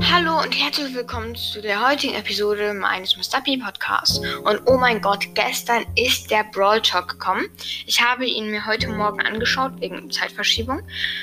Hallo 0.00 0.40
und 0.40 0.52
herzlich 0.52 0.94
willkommen 0.94 1.34
zu 1.34 1.60
der 1.60 1.86
heutigen 1.88 2.14
Episode 2.14 2.72
meines 2.72 3.16
Mr. 3.16 3.40
P 3.42 3.56
Podcasts. 3.56 4.18
Und 4.44 4.62
oh 4.66 4.76
mein 4.76 5.00
Gott, 5.00 5.26
gestern 5.34 5.84
ist 5.96 6.30
der 6.30 6.44
Brawl 6.52 6.80
Talk 6.80 7.08
gekommen. 7.08 7.46
Ich 7.84 8.00
habe 8.00 8.24
ihn 8.24 8.48
mir 8.50 8.64
heute 8.64 8.86
Morgen 8.88 9.20
angeschaut, 9.20 9.72
wegen 9.80 10.08
Zeitverschiebung. 10.08 10.82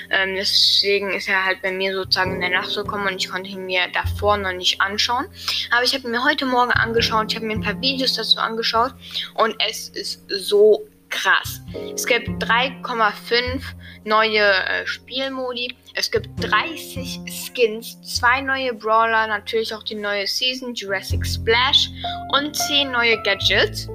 Ähm, 0.09 0.35
deswegen 0.35 1.11
ist 1.11 1.29
er 1.29 1.45
halt 1.45 1.61
bei 1.61 1.71
mir 1.71 1.93
sozusagen 1.93 2.35
in 2.35 2.41
der 2.41 2.49
Nacht 2.49 2.75
gekommen 2.75 3.07
und 3.07 3.15
ich 3.15 3.29
konnte 3.29 3.49
ihn 3.49 3.65
mir 3.65 3.87
davor 3.93 4.35
noch 4.35 4.51
nicht 4.51 4.81
anschauen. 4.81 5.25
Aber 5.71 5.83
ich 5.83 5.93
habe 5.93 6.03
ihn 6.03 6.11
mir 6.11 6.25
heute 6.25 6.45
Morgen 6.45 6.71
angeschaut, 6.71 7.31
ich 7.31 7.35
habe 7.37 7.45
mir 7.45 7.53
ein 7.53 7.61
paar 7.61 7.79
Videos 7.79 8.13
dazu 8.13 8.39
angeschaut 8.39 8.93
und 9.35 9.55
es 9.65 9.87
ist 9.87 10.21
so 10.27 10.85
krass. 11.15 11.61
Es 11.93 12.05
gibt 12.05 12.27
3,5 12.43 13.61
neue 14.03 14.39
äh, 14.39 14.85
Spielmodi. 14.85 15.75
Es 15.93 16.11
gibt 16.11 16.29
30 16.43 17.21
Skins, 17.25 17.99
zwei 18.01 18.41
neue 18.41 18.73
Brawler, 18.73 19.27
natürlich 19.27 19.73
auch 19.73 19.83
die 19.83 19.95
neue 19.95 20.27
Season, 20.27 20.73
Jurassic 20.75 21.25
Splash 21.25 21.89
und 22.33 22.55
10 22.55 22.91
neue 22.91 23.21
Gadgets. 23.23 23.87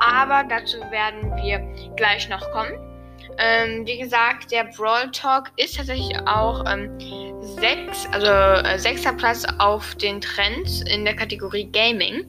Aber 0.00 0.44
dazu 0.48 0.78
werden 0.90 1.34
wir 1.42 1.58
gleich 1.96 2.28
noch 2.28 2.50
kommen. 2.52 2.72
Ähm, 3.38 3.86
wie 3.86 3.98
gesagt, 3.98 4.50
der 4.50 4.64
Brawl 4.64 5.10
Talk 5.12 5.50
ist 5.56 5.76
tatsächlich 5.76 6.14
auch 6.26 6.64
ähm, 6.66 6.90
sechs, 7.40 8.06
also 8.12 8.26
äh, 8.26 8.78
sechster 8.78 9.14
Platz 9.14 9.46
auf 9.58 9.94
den 9.94 10.20
Trends 10.20 10.82
in 10.82 11.04
der 11.04 11.16
Kategorie 11.16 11.64
Gaming. 11.72 12.26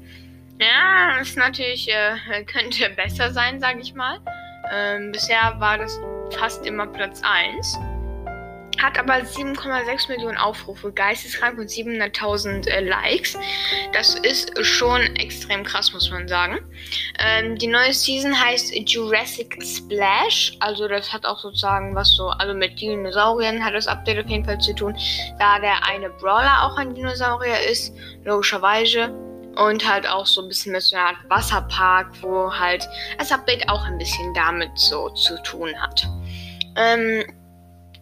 Ja, 0.61 1.17
ist 1.20 1.38
natürlich, 1.38 1.89
äh, 1.89 2.43
könnte 2.45 2.89
besser 2.91 3.31
sein, 3.31 3.59
sage 3.59 3.79
ich 3.81 3.95
mal. 3.95 4.20
Ähm, 4.71 5.11
bisher 5.11 5.55
war 5.57 5.79
das 5.79 5.99
fast 6.37 6.65
immer 6.67 6.85
Platz 6.85 7.20
1. 7.23 7.79
Hat 8.79 8.97
aber 8.97 9.15
7,6 9.15 10.07
Millionen 10.09 10.37
Aufrufe, 10.37 10.91
geisteskrank 10.91 11.57
und 11.57 11.67
700.000 11.67 12.67
äh, 12.67 12.82
Likes. 12.82 13.37
Das 13.93 14.15
ist 14.15 14.54
schon 14.63 15.01
extrem 15.15 15.63
krass, 15.63 15.93
muss 15.93 16.12
man 16.12 16.27
sagen. 16.27 16.59
Ähm, 17.20 17.57
die 17.57 17.67
neue 17.67 17.93
Season 17.93 18.39
heißt 18.39 18.73
Jurassic 18.87 19.57
Splash. 19.63 20.57
Also 20.59 20.87
das 20.87 21.12
hat 21.12 21.26
auch 21.26 21.39
sozusagen 21.39 21.95
was 21.95 22.15
so, 22.15 22.27
also 22.27 22.54
mit 22.54 22.79
Dinosauriern 22.79 23.65
hat 23.65 23.73
das 23.73 23.87
Update 23.87 24.23
auf 24.23 24.29
jeden 24.29 24.45
Fall 24.45 24.59
zu 24.59 24.73
tun, 24.76 24.95
da 25.39 25.59
der 25.59 25.87
eine 25.87 26.12
Brawler 26.12 26.63
auch 26.63 26.77
ein 26.77 26.93
Dinosaurier 26.93 27.59
ist, 27.70 27.95
logischerweise. 28.23 29.30
Und 29.55 29.88
halt 29.88 30.07
auch 30.07 30.26
so 30.26 30.41
ein 30.41 30.48
bisschen 30.48 30.71
mit 30.71 30.82
so 30.82 30.96
einer 30.96 31.07
Art 31.07 31.18
Wasserpark, 31.30 32.21
wo 32.21 32.52
halt 32.52 32.88
das 33.18 33.32
Update 33.32 33.68
auch 33.70 33.84
ein 33.84 33.98
bisschen 33.98 34.34
damit 34.34 34.71
so 34.76 35.10
zu 35.10 35.41
tun 35.44 35.70
hat. 35.80 36.07
Ähm, 36.77 37.26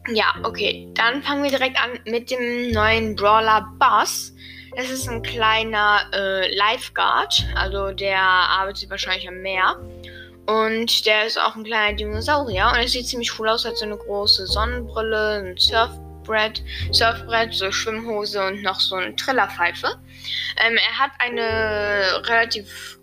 ja, 0.08 0.34
okay. 0.44 0.88
Dann 0.94 1.22
fangen 1.24 1.44
wir 1.44 1.50
direkt 1.50 1.78
an 1.82 2.00
mit 2.06 2.32
dem 2.32 2.72
neuen 2.72 3.16
Brawler 3.16 3.68
Buzz. 3.80 4.34
Das 4.76 4.90
ist 4.90 5.10
ein 5.10 5.24
kleiner 5.24 6.02
äh, 6.14 6.56
Lifeguard, 6.56 7.48
also 7.56 7.92
der 7.92 8.20
arbeitet 8.20 8.90
wahrscheinlich 8.90 9.28
am 9.28 9.42
Meer. 9.42 9.76
Und 10.46 11.06
der 11.06 11.26
ist 11.26 11.40
auch 11.40 11.56
ein 11.56 11.64
kleiner 11.64 11.96
Dinosaurier 11.96 12.70
und 12.72 12.80
er 12.80 12.88
sieht 12.88 13.08
ziemlich 13.08 13.38
cool 13.38 13.50
aus, 13.50 13.66
hat 13.66 13.78
so 13.78 13.86
eine 13.86 13.98
große 13.98 14.48
Sonnenbrille, 14.48 15.44
ein 15.44 15.58
Surfbrett. 15.58 16.09
Surfbrett, 16.30 16.64
Surfbrett, 16.92 17.54
so 17.54 17.72
Schwimmhose 17.72 18.46
und 18.46 18.62
noch 18.62 18.80
so 18.80 18.96
eine 18.96 19.16
Trillerpfeife. 19.16 19.88
Ähm, 20.64 20.78
er 20.78 21.00
hat 21.00 21.12
eine 21.20 22.22
relativ 22.28 23.00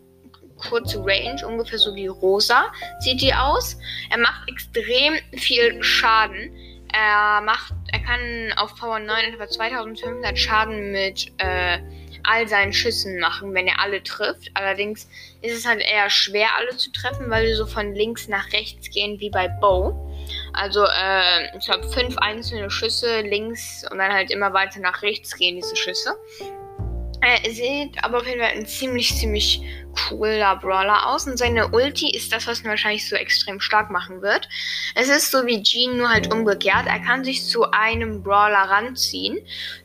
kurze 0.56 0.98
Range, 1.04 1.44
ungefähr 1.46 1.78
so 1.78 1.94
wie 1.94 2.06
Rosa 2.06 2.72
sieht 3.00 3.20
die 3.20 3.34
aus. 3.34 3.76
Er 4.10 4.18
macht 4.18 4.48
extrem 4.48 5.14
viel 5.36 5.82
Schaden. 5.82 6.56
Er 6.92 7.40
macht, 7.42 7.74
er 7.88 8.00
kann 8.00 8.52
auf 8.56 8.74
Power 8.76 9.00
9 9.00 9.34
etwa 9.34 9.48
2500 9.48 10.38
Schaden 10.38 10.92
mit 10.92 11.32
äh, 11.38 11.78
all 12.22 12.48
seinen 12.48 12.72
Schüssen 12.72 13.18
machen, 13.18 13.52
wenn 13.54 13.66
er 13.66 13.80
alle 13.80 14.02
trifft. 14.02 14.50
Allerdings 14.54 15.08
ist 15.46 15.58
es 15.58 15.66
halt 15.66 15.80
eher 15.80 16.10
schwer, 16.10 16.48
alle 16.58 16.76
zu 16.76 16.90
treffen, 16.92 17.30
weil 17.30 17.46
sie 17.46 17.54
so 17.54 17.66
von 17.66 17.94
links 17.94 18.28
nach 18.28 18.52
rechts 18.52 18.90
gehen 18.90 19.20
wie 19.20 19.30
bei 19.30 19.48
Bow. 19.48 19.94
Also, 20.52 20.84
äh, 20.84 21.56
ich 21.58 21.68
habe 21.68 21.88
fünf 21.90 22.16
einzelne 22.18 22.70
Schüsse 22.70 23.20
links 23.20 23.84
und 23.90 23.98
dann 23.98 24.12
halt 24.12 24.30
immer 24.30 24.52
weiter 24.52 24.80
nach 24.80 25.02
rechts 25.02 25.36
gehen 25.36 25.56
diese 25.56 25.76
Schüsse. 25.76 26.16
Er 27.20 27.50
sieht 27.50 28.02
aber 28.04 28.18
auf 28.18 28.26
jeden 28.26 28.40
Fall 28.40 28.52
ein 28.52 28.66
ziemlich, 28.66 29.14
ziemlich 29.16 29.62
cooler 30.08 30.56
Brawler 30.56 31.08
aus. 31.08 31.26
Und 31.26 31.38
seine 31.38 31.68
Ulti 31.68 32.10
ist 32.10 32.32
das, 32.32 32.46
was 32.46 32.62
ihn 32.62 32.68
wahrscheinlich 32.68 33.08
so 33.08 33.16
extrem 33.16 33.60
stark 33.60 33.90
machen 33.90 34.22
wird. 34.22 34.48
Es 34.94 35.08
ist 35.08 35.30
so 35.30 35.46
wie 35.46 35.62
Jean, 35.62 35.96
nur 35.96 36.08
halt 36.08 36.32
umgekehrt. 36.32 36.86
Er 36.86 37.00
kann 37.00 37.24
sich 37.24 37.44
zu 37.46 37.70
einem 37.70 38.22
Brawler 38.22 38.70
ranziehen. 38.70 39.38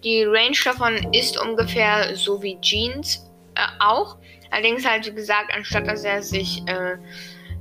Die 0.04 0.24
Range 0.24 0.58
davon 0.64 1.14
ist 1.14 1.40
ungefähr 1.42 2.16
so 2.16 2.44
wie 2.44 2.60
Jeans 2.62 3.26
äh, 3.56 3.62
auch. 3.80 4.18
Allerdings 4.52 4.86
halt, 4.86 5.06
wie 5.08 5.16
gesagt, 5.16 5.52
anstatt 5.54 5.88
dass 5.88 6.04
er 6.04 6.22
sich 6.22 6.62
äh, 6.68 6.98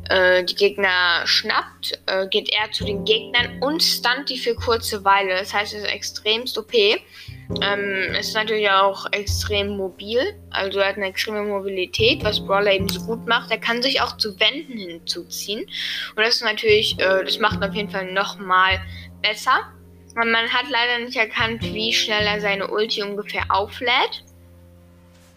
äh, 0.09 0.45
die 0.45 0.55
Gegner 0.55 1.23
schnappt, 1.25 1.99
äh, 2.07 2.27
geht 2.29 2.51
er 2.53 2.71
zu 2.73 2.85
den 2.85 3.05
Gegnern 3.05 3.63
und 3.63 3.83
stunt 3.83 4.29
die 4.29 4.39
für 4.39 4.55
kurze 4.55 5.05
Weile. 5.05 5.31
Das 5.31 5.55
heißt, 5.55 5.73
es 5.73 5.83
ist 5.83 5.89
extremst 5.89 6.59
OP. 6.59 6.75
Ähm, 6.75 8.15
ist 8.19 8.35
natürlich 8.35 8.71
auch 8.71 9.07
extrem 9.11 9.77
mobil, 9.77 10.37
also 10.51 10.79
er 10.79 10.91
hat 10.91 10.97
eine 10.97 11.07
extreme 11.07 11.43
Mobilität, 11.43 12.23
was 12.23 12.39
Brawler 12.39 12.73
eben 12.73 12.89
so 12.89 13.01
gut 13.01 13.27
macht. 13.27 13.51
Er 13.51 13.59
kann 13.59 13.83
sich 13.83 14.01
auch 14.01 14.17
zu 14.19 14.39
Wänden 14.39 14.79
hinzuziehen 14.79 15.61
und 15.61 16.19
das 16.19 16.37
ist 16.37 16.45
natürlich, 16.45 16.97
äh, 17.01 17.25
das 17.25 17.41
macht 17.41 17.61
auf 17.65 17.75
jeden 17.75 17.91
Fall 17.91 18.13
nochmal 18.13 18.81
besser. 19.21 19.73
Man 20.15 20.49
hat 20.49 20.71
leider 20.71 21.05
nicht 21.05 21.17
erkannt, 21.17 21.63
wie 21.63 21.93
schnell 21.93 22.25
er 22.25 22.41
seine 22.41 22.69
Ulti 22.69 23.03
ungefähr 23.03 23.45
auflädt. 23.49 24.25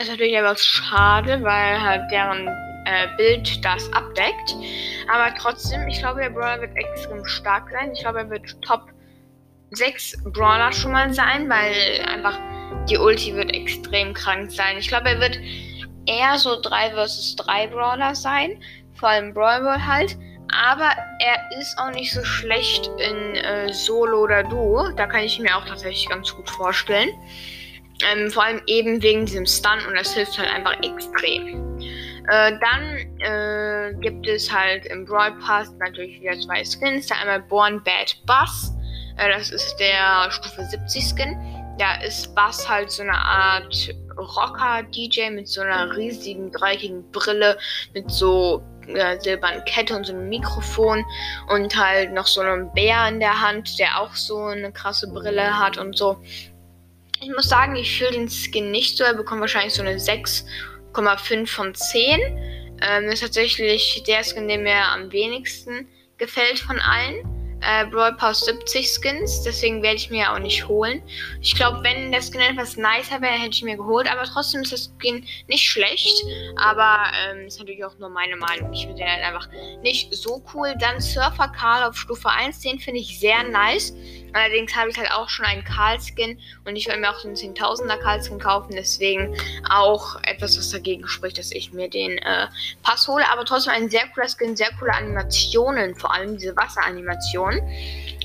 Ist 0.03 0.09
natürlich 0.09 0.38
aber 0.38 0.53
schade, 0.58 1.41
weil 1.44 1.81
halt 1.81 2.12
deren 2.12 2.46
äh, 2.84 3.08
Bild 3.16 3.64
das 3.64 3.90
abdeckt. 3.94 4.53
Aber 5.09 5.34
trotzdem, 5.38 5.88
ich 5.88 6.00
glaube, 6.00 6.19
der 6.19 6.30
Brawler 6.30 6.59
wird 6.59 6.75
extrem 6.75 7.25
stark 7.25 7.69
sein. 7.72 7.94
Ich 7.94 8.02
glaube, 8.02 8.19
er 8.19 8.30
wird 8.30 8.62
Top 8.64 8.90
6 9.72 10.25
Brawler 10.25 10.74
schon 10.74 10.91
mal 10.91 11.14
sein, 11.14 11.50
weil 11.50 12.06
einfach 12.06 12.38
die 12.90 12.97
Ulti 12.97 13.34
wird 13.34 13.53
extrem 13.53 14.14
krank 14.14 14.52
sein. 14.52 14.78
Ich 14.78 14.90
glaube, 14.90 15.08
er 15.08 15.22
wird 15.22 15.40
eher 16.06 16.38
so 16.38 16.59
3 16.59 16.91
vs 16.91 17.38
3 17.38 17.68
Brawler 17.68 18.14
sein. 18.14 18.62
Vor 18.96 19.08
allem 19.08 19.34
Brawl 19.34 19.88
halt. 19.88 20.18
Aber 20.52 20.91
er 21.20 21.62
ist 21.62 21.80
auch 21.80 21.91
nicht 21.91 22.12
so 22.12 22.25
schlecht 22.25 22.91
in 22.97 23.35
äh, 23.35 23.72
Solo 23.72 24.24
oder 24.24 24.44
Duo. 24.44 24.91
Da 24.97 25.08
kann 25.08 25.24
ich 25.24 25.40
mir 25.40 25.56
auch 25.56 25.64
tatsächlich 25.64 26.09
ganz 26.09 26.35
gut 26.35 26.50
vorstellen. 26.50 27.09
Ähm, 28.12 28.30
vor 28.30 28.44
allem 28.44 28.62
eben 28.68 29.02
wegen 29.02 29.25
diesem 29.25 29.46
Stun 29.46 29.80
und 29.88 29.96
das 29.96 30.14
hilft 30.14 30.38
halt 30.38 30.50
einfach 30.50 30.75
extrem. 30.84 31.78
Äh, 32.30 32.53
dann 32.59 32.97
äh, 33.19 33.94
gibt 34.00 34.28
es 34.28 34.52
halt 34.52 34.86
im 34.86 35.06
Brawl 35.06 35.34
Pass 35.40 35.74
natürlich 35.80 36.22
wieder 36.22 36.40
zwei 36.40 36.64
Skins. 36.64 37.08
Da 37.08 37.16
einmal 37.16 37.41
Born 37.41 37.84
Bad 37.84 38.16
Buzz. 38.25 38.74
Äh, 39.18 39.30
das 39.30 39.52
ist 39.52 39.75
der 39.78 40.31
Stufe 40.31 40.64
70 40.64 41.03
Skin. 41.03 41.38
Da 41.78 42.02
ist 42.02 42.34
Bass 42.36 42.69
halt 42.69 42.91
so 42.91 43.02
eine 43.02 43.18
Art 43.18 43.94
Rocker-DJ 44.16 45.31
mit 45.31 45.47
so 45.47 45.62
einer 45.62 45.96
riesigen, 45.96 46.52
dreieckigen 46.52 47.09
Brille, 47.12 47.58
mit 47.94 48.09
so 48.12 48.64
äh, 48.88 49.20
silbernen 49.20 49.64
Kette 49.66 49.96
und 49.96 50.06
so 50.06 50.14
einem 50.14 50.30
Mikrofon 50.30 51.03
und 51.50 51.75
halt 51.75 52.14
noch 52.14 52.28
so 52.28 52.41
einem 52.41 52.72
Bär 52.74 53.08
in 53.08 53.20
der 53.20 53.41
Hand, 53.41 53.80
der 53.80 54.00
auch 54.00 54.14
so 54.14 54.38
eine 54.38 54.72
krasse 54.72 55.12
Brille 55.12 55.58
hat 55.58 55.78
und 55.78 55.97
so. 55.97 56.22
Ich 57.23 57.29
muss 57.29 57.47
sagen, 57.47 57.75
ich 57.78 57.97
fühle 57.97 58.11
den 58.11 58.29
Skin 58.29 58.69
nicht 58.72 58.97
so. 58.97 59.06
Er 59.06 59.13
bekommt 59.13 59.39
wahrscheinlich 59.39 59.73
so 59.73 59.81
eine 59.81 59.95
6,5 59.95 61.47
von 61.47 61.73
10. 61.73 62.19
Ähm, 62.81 63.06
ist 63.06 63.22
tatsächlich 63.22 64.03
der 64.06 64.23
Skin, 64.23 64.50
der 64.50 64.57
mir 64.57 64.75
am 64.75 65.09
wenigsten 65.11 65.88
gefällt 66.17 66.59
von 66.59 66.79
allen 66.79 67.23
äh, 67.66 67.85
Brawl 67.85 68.16
Pass 68.16 68.41
70 68.41 68.87
Skins, 68.87 69.41
deswegen 69.43 69.81
werde 69.81 69.96
ich 69.96 70.09
mir 70.09 70.31
auch 70.31 70.40
nicht 70.40 70.67
holen. 70.67 71.02
Ich 71.41 71.55
glaube, 71.55 71.81
wenn 71.84 72.11
der 72.11 72.22
Skin 72.22 72.41
etwas 72.41 72.75
nicer 72.75 73.22
wäre, 73.22 73.34
hätte 73.34 73.55
ich 73.55 73.64
mir 73.64 73.78
geholt, 73.78 74.11
aber 74.11 74.23
trotzdem 74.23 74.61
ist 74.61 74.73
das 74.73 74.91
Skin 74.99 75.25
nicht 75.47 75.64
schlecht. 75.64 76.23
Aber 76.58 77.05
ähm, 77.25 77.47
ist 77.47 77.59
natürlich 77.59 77.84
auch 77.85 77.97
nur 77.99 78.09
meine 78.09 78.35
Meinung. 78.35 78.73
Ich 78.73 78.81
finde 78.81 78.97
den 78.97 79.09
halt 79.09 79.23
einfach 79.23 79.47
nicht 79.81 80.14
so 80.14 80.43
cool. 80.53 80.73
Dann 80.79 80.99
Surfer 80.99 81.47
Karl 81.47 81.84
auf 81.90 81.96
Stufe 81.96 82.29
1, 82.29 82.59
den 82.59 82.79
finde 82.79 82.99
ich 82.99 83.20
sehr 83.20 83.43
nice. 83.43 83.93
Allerdings 84.34 84.76
habe 84.76 84.90
ich 84.90 84.97
halt 84.97 85.12
auch 85.12 85.30
schon 85.30 85.46
einen 85.46 85.64
Karl-Skin 85.64 86.40
und 86.66 86.76
ich 86.76 86.88
will 86.88 86.97
mir 86.97 87.09
auch 87.09 87.22
den 87.22 87.35
10.000er 87.35 87.97
Karl-Skin 87.97 88.40
kaufen. 88.40 88.74
Deswegen 88.76 89.35
auch 89.70 90.22
etwas, 90.24 90.58
was 90.58 90.72
dagegen 90.72 91.08
spricht, 91.08 91.38
dass 91.38 91.52
ich 91.52 91.72
mir 91.72 91.90
den 91.90 92.18
äh, 92.18 92.47
Pass 92.82 93.08
hole. 93.08 93.24
Aber 93.32 93.46
trotzdem 93.46 93.74
ein 93.74 93.90
sehr 93.90 94.08
cooler 94.09 94.28
Skin, 94.28 94.56
sehr 94.56 94.72
coole 94.80 94.94
Animationen, 94.94 95.96
vor 95.96 96.14
allem 96.14 96.38
diese 96.38 96.56
Wasseranimationen. 96.56 97.62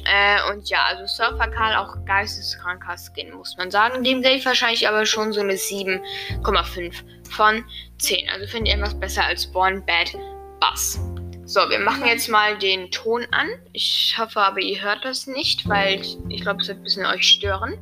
Äh, 0.04 0.50
und 0.50 0.68
ja, 0.70 0.84
also 0.86 1.06
Surfer 1.06 1.48
Karl 1.48 1.76
auch 1.76 1.96
geisteskranker 2.06 2.96
Skin, 2.96 3.34
muss 3.34 3.56
man 3.56 3.70
sagen. 3.70 4.02
Dem 4.02 4.22
gebe 4.22 4.36
ich 4.36 4.46
wahrscheinlich 4.46 4.88
aber 4.88 5.04
schon 5.04 5.32
so 5.32 5.40
eine 5.40 5.54
7,5 5.54 6.94
von 7.30 7.64
10. 7.98 8.30
Also 8.30 8.46
finde 8.46 8.70
ich 8.70 8.76
etwas 8.76 8.98
besser 8.98 9.24
als 9.24 9.46
Born 9.46 9.84
Bad 9.84 10.16
Bass. 10.60 10.98
So, 11.48 11.60
wir 11.70 11.78
machen 11.78 12.04
jetzt 12.04 12.28
mal 12.28 12.58
den 12.58 12.90
Ton 12.90 13.26
an. 13.30 13.48
Ich 13.72 14.14
hoffe 14.18 14.38
aber, 14.38 14.60
ihr 14.60 14.82
hört 14.82 15.06
das 15.06 15.26
nicht, 15.26 15.66
weil 15.66 16.02
ich, 16.28 16.42
glaube, 16.42 16.60
es 16.60 16.68
wird 16.68 16.76
ein 16.76 16.84
bisschen 16.84 17.06
euch 17.06 17.26
stören. 17.26 17.72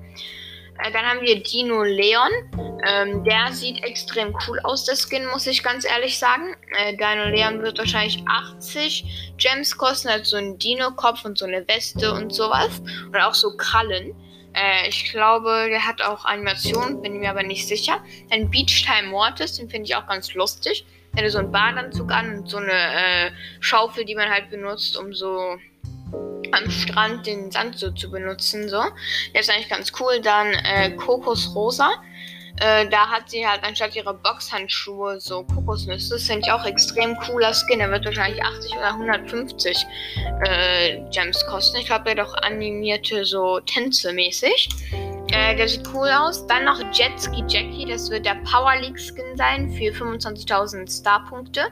Äh, 0.78 0.92
dann 0.92 1.04
haben 1.04 1.20
wir 1.20 1.42
Dino 1.42 1.82
Leon. 1.82 2.30
Ähm, 2.86 3.24
der 3.24 3.50
sieht 3.50 3.82
extrem 3.82 4.32
cool 4.46 4.60
aus, 4.60 4.84
der 4.84 4.94
Skin, 4.94 5.26
muss 5.26 5.48
ich 5.48 5.64
ganz 5.64 5.84
ehrlich 5.84 6.16
sagen. 6.16 6.54
Äh, 6.78 6.92
Dino 6.96 7.24
Leon 7.24 7.60
wird 7.60 7.76
wahrscheinlich 7.78 8.22
80 8.28 9.34
Gems 9.36 9.76
kosten, 9.76 10.10
hat 10.10 10.26
so 10.26 10.36
einen 10.36 10.60
Dino-Kopf 10.60 11.24
und 11.24 11.36
so 11.36 11.44
eine 11.44 11.66
Weste 11.66 12.12
und 12.12 12.32
sowas. 12.32 12.80
Und 13.06 13.16
auch 13.16 13.34
so 13.34 13.56
Krallen. 13.56 14.14
Äh, 14.52 14.88
ich 14.88 15.10
glaube, 15.10 15.66
der 15.70 15.84
hat 15.84 16.02
auch 16.02 16.24
Animationen, 16.24 17.02
bin 17.02 17.18
mir 17.18 17.30
aber 17.30 17.42
nicht 17.42 17.66
sicher. 17.66 18.00
Dann 18.30 18.48
Beach 18.48 18.86
Time 18.86 19.08
Mortis, 19.08 19.56
den 19.56 19.68
finde 19.68 19.86
ich 19.86 19.96
auch 19.96 20.06
ganz 20.06 20.34
lustig. 20.34 20.86
Hat 21.16 21.30
so 21.30 21.38
einen 21.38 21.50
Badeanzug 21.50 22.10
an 22.12 22.38
und 22.38 22.48
so 22.48 22.58
eine 22.58 22.72
äh, 22.72 23.30
Schaufel, 23.60 24.04
die 24.04 24.14
man 24.14 24.28
halt 24.28 24.50
benutzt, 24.50 24.96
um 24.96 25.12
so 25.12 25.56
am 26.52 26.70
Strand 26.70 27.26
den 27.26 27.50
Sand 27.50 27.78
so 27.78 27.90
zu 27.90 28.10
benutzen. 28.10 28.68
So. 28.68 28.82
Der 29.32 29.40
ist 29.40 29.50
eigentlich 29.50 29.68
ganz 29.68 29.92
cool. 30.00 30.20
Dann 30.20 30.52
äh, 30.52 30.90
Kokosrosa. 30.90 31.90
Äh, 32.58 32.88
da 32.88 33.08
hat 33.08 33.28
sie 33.28 33.46
halt 33.46 33.62
anstatt 33.64 33.94
ihrer 33.94 34.14
Boxhandschuhe 34.14 35.20
so 35.20 35.44
Kokosnüsse. 35.44 36.14
Das 36.14 36.22
finde 36.24 36.42
ich 36.46 36.52
auch 36.52 36.64
extrem 36.64 37.14
cooler 37.18 37.52
Skin. 37.52 37.80
Der 37.80 37.90
wird 37.90 38.06
wahrscheinlich 38.06 38.42
80 38.42 38.72
oder 38.72 38.88
150 38.94 39.86
äh, 40.44 41.00
Gems 41.10 41.44
kosten. 41.46 41.76
Ich 41.78 41.86
glaube, 41.86 42.04
der 42.04 42.24
hat 42.24 42.30
auch 42.30 42.34
animierte 42.42 43.24
so 43.26 43.60
Tänze 43.60 44.12
mäßig. 44.12 44.70
Äh, 45.32 45.56
der 45.56 45.69
sieht 45.69 45.82
cool 45.93 46.08
aus. 46.08 46.46
Dann 46.46 46.64
noch 46.64 46.81
Jetski 46.93 47.43
Jackie. 47.49 47.87
Das 47.87 48.11
wird 48.11 48.25
der 48.26 48.37
Power 48.44 48.76
League 48.76 48.99
Skin 48.99 49.37
sein 49.37 49.70
für 49.70 49.93
25.000 49.93 51.00
Starpunkte. 51.00 51.62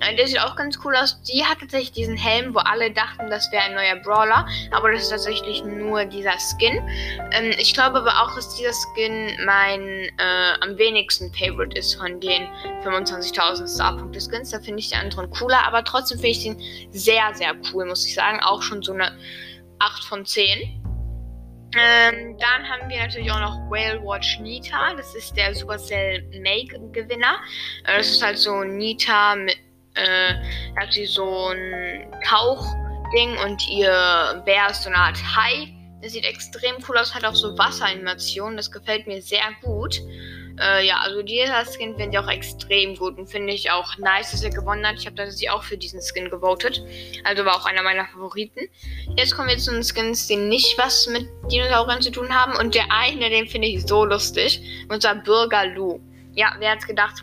Äh, 0.00 0.16
der 0.16 0.26
sieht 0.26 0.40
auch 0.40 0.56
ganz 0.56 0.78
cool 0.84 0.96
aus. 0.96 1.20
Die 1.22 1.44
hat 1.44 1.60
tatsächlich 1.60 1.92
diesen 1.92 2.16
Helm, 2.16 2.54
wo 2.54 2.58
alle 2.60 2.90
dachten, 2.90 3.28
das 3.28 3.52
wäre 3.52 3.64
ein 3.64 3.74
neuer 3.74 3.96
Brawler. 3.96 4.46
Aber 4.72 4.90
das 4.92 5.02
ist 5.02 5.10
tatsächlich 5.10 5.62
nur 5.64 6.06
dieser 6.06 6.34
Skin. 6.38 6.80
Ähm, 7.32 7.52
ich 7.58 7.74
glaube 7.74 7.98
aber 7.98 8.22
auch, 8.22 8.34
dass 8.34 8.56
dieser 8.56 8.72
Skin 8.72 9.36
mein 9.44 9.80
äh, 9.82 10.54
am 10.62 10.78
wenigsten 10.78 11.32
Favorite 11.34 11.78
ist 11.78 11.94
von 11.96 12.18
den 12.20 12.48
25.000 12.82 13.74
Starpunkte 13.74 14.20
Skins. 14.20 14.50
Da 14.50 14.60
finde 14.60 14.80
ich 14.80 14.88
die 14.88 14.96
anderen 14.96 15.30
cooler. 15.30 15.66
Aber 15.66 15.84
trotzdem 15.84 16.18
finde 16.18 16.30
ich 16.30 16.42
den 16.44 16.92
sehr, 16.92 17.34
sehr 17.34 17.54
cool, 17.72 17.84
muss 17.84 18.06
ich 18.06 18.14
sagen. 18.14 18.40
Auch 18.40 18.62
schon 18.62 18.82
so 18.82 18.94
eine 18.94 19.12
8 19.80 20.04
von 20.04 20.24
10. 20.24 20.85
Ähm, 21.74 22.38
dann 22.38 22.68
haben 22.68 22.88
wir 22.88 22.98
natürlich 22.98 23.30
auch 23.30 23.40
noch 23.40 23.70
Whale 23.70 24.00
Watch 24.02 24.38
Nita. 24.40 24.94
Das 24.94 25.14
ist 25.14 25.36
der 25.36 25.54
Supercell 25.54 26.22
Make 26.40 26.78
Gewinner. 26.92 27.38
Äh, 27.84 27.98
das 27.98 28.10
ist 28.10 28.22
halt 28.22 28.38
so 28.38 28.62
Nita 28.62 29.34
mit, 29.34 29.56
äh, 29.94 30.34
hat 30.78 30.92
sie 30.92 31.06
so 31.06 31.48
ein 31.48 32.10
Tauchding 32.24 33.36
und 33.44 33.68
ihr 33.68 34.42
Bär 34.44 34.70
ist 34.70 34.84
so 34.84 34.90
eine 34.90 34.98
Art 34.98 35.18
Hai. 35.36 35.72
Das 36.02 36.12
sieht 36.12 36.24
extrem 36.24 36.76
cool 36.88 36.98
aus, 36.98 37.14
hat 37.14 37.24
auch 37.24 37.34
so 37.34 37.56
Wasseranimationen. 37.58 38.56
Das 38.56 38.70
gefällt 38.70 39.06
mir 39.06 39.20
sehr 39.20 39.50
gut. 39.62 40.00
Äh, 40.60 40.86
ja, 40.86 40.98
also 41.00 41.22
dieser 41.22 41.64
Skin 41.64 41.96
finde 41.96 42.10
ich 42.12 42.18
auch 42.18 42.30
extrem 42.30 42.96
gut 42.96 43.18
und 43.18 43.26
finde 43.26 43.52
ich 43.52 43.70
auch 43.70 43.98
nice, 43.98 44.30
dass 44.30 44.42
er 44.42 44.50
gewonnen 44.50 44.86
hat. 44.86 44.96
Ich 44.98 45.06
habe 45.06 45.16
tatsächlich 45.16 45.50
auch 45.50 45.62
für 45.62 45.76
diesen 45.76 46.00
Skin 46.00 46.30
gewotet. 46.30 46.82
Also 47.24 47.44
war 47.44 47.56
auch 47.56 47.66
einer 47.66 47.82
meiner 47.82 48.06
Favoriten. 48.06 48.60
Jetzt 49.16 49.36
kommen 49.36 49.48
wir 49.48 49.58
zu 49.58 49.72
den 49.72 49.84
Skins, 49.84 50.26
die 50.26 50.36
nicht 50.36 50.78
was 50.78 51.06
mit 51.08 51.28
Dinosauriern 51.50 52.00
zu 52.00 52.10
tun 52.10 52.34
haben. 52.34 52.56
Und 52.56 52.74
der 52.74 52.86
eine, 52.90 53.28
den 53.28 53.46
finde 53.46 53.68
ich 53.68 53.86
so 53.86 54.04
lustig. 54.04 54.62
Und 54.88 55.02
zwar 55.02 55.16
Burger 55.16 55.66
Lou. 55.66 56.00
Ja, 56.34 56.54
wer 56.58 56.72
hat's 56.72 56.86
gedacht, 56.86 57.14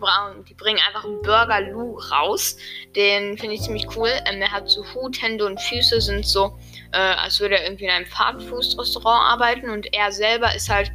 die 0.49 0.53
bringen 0.55 0.79
einfach 0.87 1.05
einen 1.05 1.21
Burger 1.21 1.61
Lou 1.61 1.99
raus. 1.99 2.57
Den 2.95 3.37
finde 3.37 3.55
ich 3.55 3.61
ziemlich 3.61 3.85
cool. 3.95 4.09
Ähm, 4.25 4.41
er 4.41 4.51
hat 4.51 4.69
so 4.69 4.83
Hut, 4.93 5.21
Hände 5.21 5.45
und 5.45 5.61
Füße 5.61 6.01
sind 6.01 6.25
so, 6.25 6.57
äh, 6.91 6.97
als 6.97 7.39
würde 7.39 7.57
er 7.57 7.63
irgendwie 7.63 7.85
in 7.85 7.91
einem 7.91 8.07
Fahrtfußrestaurant 8.07 9.31
arbeiten. 9.31 9.69
Und 9.69 9.93
er 9.93 10.11
selber 10.11 10.55
ist 10.55 10.67
halt 10.67 10.91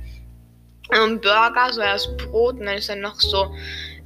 ein 0.90 1.20
Burger, 1.20 1.72
so 1.72 1.80
erst 1.80 2.16
Brot 2.16 2.58
und 2.58 2.66
dann 2.66 2.76
ist 2.76 2.88
dann 2.88 3.00
noch 3.00 3.20
so 3.20 3.54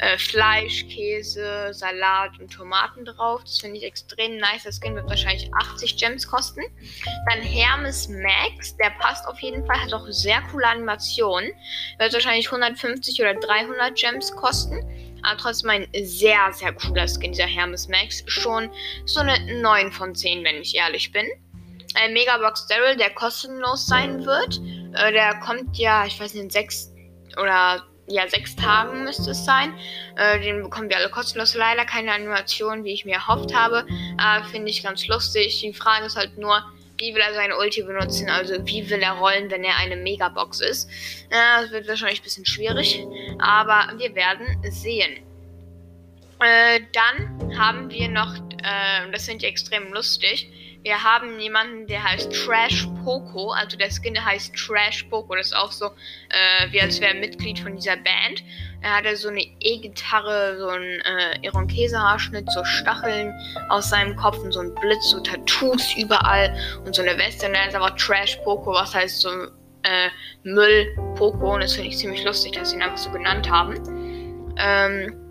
äh, 0.03 0.19
Fleisch, 0.19 0.85
Käse, 0.89 1.69
Salat 1.73 2.39
und 2.41 2.53
Tomaten 2.53 3.05
drauf. 3.05 3.43
Das 3.45 3.59
finde 3.59 3.79
ich 3.79 3.85
extrem 3.85 4.37
nice. 4.37 4.65
Das 4.65 4.81
Skin 4.81 4.97
wird 4.97 5.09
wahrscheinlich 5.09 5.49
80 5.55 5.97
Gems 5.97 6.27
kosten. 6.27 6.63
Dann 7.31 7.41
Hermes 7.41 8.09
Max, 8.09 8.77
der 8.79 8.91
passt 8.99 9.27
auf 9.29 9.39
jeden 9.41 9.65
Fall, 9.65 9.81
hat 9.81 9.95
auch 9.95 10.07
sehr 10.09 10.43
coole 10.51 10.67
Animationen. 10.67 11.53
Wird 11.99 12.13
wahrscheinlich 12.13 12.47
150 12.47 13.21
oder 13.21 13.35
300 13.35 13.97
Gems 13.97 14.35
kosten. 14.35 14.83
Aber 15.23 15.39
trotzdem 15.39 15.71
ein 15.71 15.87
sehr, 16.03 16.53
sehr 16.53 16.73
cooler 16.73 17.07
Skin, 17.07 17.31
dieser 17.31 17.47
Hermes 17.47 17.87
Max. 17.87 18.25
Schon 18.27 18.71
so 19.05 19.21
eine 19.21 19.61
9 19.61 19.93
von 19.93 20.17
10, 20.17 20.43
wenn 20.43 20.57
ich 20.57 20.75
ehrlich 20.75 21.13
bin. 21.13 21.29
Ein 21.95 22.13
Megabox 22.13 22.67
Daryl, 22.67 22.97
der 22.97 23.11
kostenlos 23.11 23.87
sein 23.87 24.25
wird. 24.25 24.61
Äh, 24.95 25.13
der 25.13 25.39
kommt 25.41 25.77
ja, 25.77 26.07
ich 26.07 26.19
weiß 26.19 26.35
nicht, 26.35 26.43
in 26.43 26.51
sechs 26.51 26.93
oder 27.41 27.85
ja, 28.09 28.29
sechs 28.29 28.57
Tagen 28.57 29.05
müsste 29.05 29.31
es 29.31 29.45
sein. 29.45 29.75
Äh, 30.17 30.41
den 30.41 30.63
bekommen 30.63 30.89
wir 30.91 30.97
alle 30.97 31.09
kostenlos. 31.09 31.55
Leider 31.55 31.85
keine 31.85 32.13
Animation, 32.13 32.85
wie 32.85 32.93
ich 32.93 33.05
mir 33.05 33.15
erhofft 33.15 33.55
habe. 33.55 33.87
Äh, 34.19 34.45
Finde 34.51 34.71
ich 34.71 34.83
ganz 34.83 35.07
lustig. 35.07 35.61
Die 35.61 35.73
Frage 35.73 36.07
ist 36.07 36.17
halt 36.17 36.37
nur, 36.37 36.63
wie 36.99 37.15
will 37.15 37.23
er 37.23 37.35
seine 37.35 37.57
Ulti 37.57 37.83
benutzen? 37.83 38.29
Also 38.29 38.55
wie 38.67 38.89
will 38.91 39.03
er 39.03 39.13
rollen, 39.13 39.51
wenn 39.51 39.65
er 39.65 39.77
eine 39.77 39.97
Megabox 39.97 40.61
ist? 40.61 40.91
Äh, 41.31 41.63
das 41.63 41.71
wird 41.71 41.89
wahrscheinlich 41.89 42.21
ein 42.21 42.25
bisschen 42.25 42.47
schwierig. 42.47 43.05
Aber 43.39 43.93
wir 43.99 44.15
werden 44.15 44.47
sehen. 44.71 45.19
Äh, 46.41 46.81
dann 46.93 47.59
haben 47.59 47.89
wir 47.91 48.09
noch, 48.09 48.35
äh, 48.35 49.11
das 49.13 49.27
finde 49.27 49.47
ich 49.47 49.53
extrem 49.53 49.93
lustig, 49.93 50.51
wir 50.83 51.03
haben 51.03 51.39
jemanden, 51.39 51.87
der 51.87 52.03
heißt 52.03 52.33
Trash 52.33 52.89
Poco. 53.05 53.53
Also 53.53 53.77
der 53.77 53.91
Skin 53.91 54.23
heißt 54.23 54.55
Trash 54.55 55.05
Poco. 55.05 55.35
Das 55.35 55.47
ist 55.47 55.57
auch 55.57 55.71
so, 55.71 55.87
äh, 55.87 56.71
wie 56.71 56.81
als 56.81 57.01
wäre 57.01 57.15
er 57.15 57.21
Mitglied 57.21 57.59
von 57.61 57.77
dieser 57.77 57.97
Band. 57.97 58.43
Er 58.81 58.97
hatte 58.97 59.17
so 59.17 59.29
eine 59.29 59.43
E-Gitarre, 59.61 60.59
so 60.59 60.69
einen 60.69 61.01
äh, 61.03 61.39
Irokese-Haarschnitt, 61.43 62.51
so 62.51 62.65
Stacheln 62.65 63.33
aus 63.69 63.91
seinem 63.91 64.17
Kopf 64.17 64.39
und 64.39 64.53
so 64.53 64.61
ein 64.61 64.75
Blitz, 64.75 65.11
so 65.11 65.21
Tattoos 65.21 65.95
überall 65.97 66.53
und 66.85 66.95
so 66.95 67.03
eine 67.03 67.17
Weste. 67.17 67.47
Und 67.47 67.55
er 67.55 67.69
ist 67.69 67.77
aber 67.77 67.95
Trash 67.97 68.37
Poco, 68.43 68.73
was 68.73 68.93
heißt 68.93 69.21
so 69.21 69.31
äh, 69.85 70.09
Müll 70.43 70.97
Poco. 71.15 71.55
Und 71.55 71.63
das 71.63 71.75
finde 71.75 71.91
ich 71.91 71.99
ziemlich 71.99 72.25
lustig, 72.25 72.53
dass 72.53 72.71
sie 72.71 72.77
ihn 72.77 72.83
einfach 72.83 72.99
so 72.99 73.11
genannt 73.13 73.49
haben. 73.49 74.55
Ähm, 74.59 75.22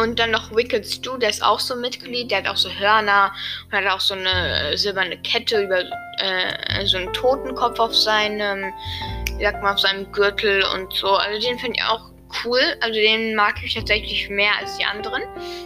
und 0.00 0.18
dann 0.18 0.30
noch 0.30 0.54
Wicked 0.54 0.86
Stu, 0.86 1.16
der 1.18 1.30
ist 1.30 1.42
auch 1.42 1.60
so 1.60 1.76
Mitglied, 1.76 2.30
der 2.30 2.38
hat 2.38 2.48
auch 2.48 2.56
so 2.56 2.70
Hörner 2.70 3.32
und 3.66 3.72
hat 3.72 3.86
auch 3.86 4.00
so 4.00 4.14
eine 4.14 4.76
silberne 4.76 5.16
Kette 5.22 5.62
über 5.62 5.80
äh, 6.18 6.86
so 6.86 6.96
einen 6.96 7.12
Totenkopf 7.12 7.78
auf 7.78 7.94
seinem, 7.94 8.72
wie 9.36 9.44
sagt 9.44 9.62
auf 9.64 9.80
seinem 9.80 10.10
Gürtel 10.12 10.64
und 10.74 10.92
so. 10.94 11.08
Also 11.08 11.40
den 11.40 11.58
finde 11.58 11.78
ich 11.78 11.84
auch 11.84 12.10
cool. 12.44 12.60
Also 12.80 12.94
den 12.94 13.34
mag 13.34 13.56
ich 13.62 13.74
tatsächlich 13.74 14.28
mehr 14.30 14.52
als 14.58 14.76
die 14.78 14.84
anderen. 14.84 15.22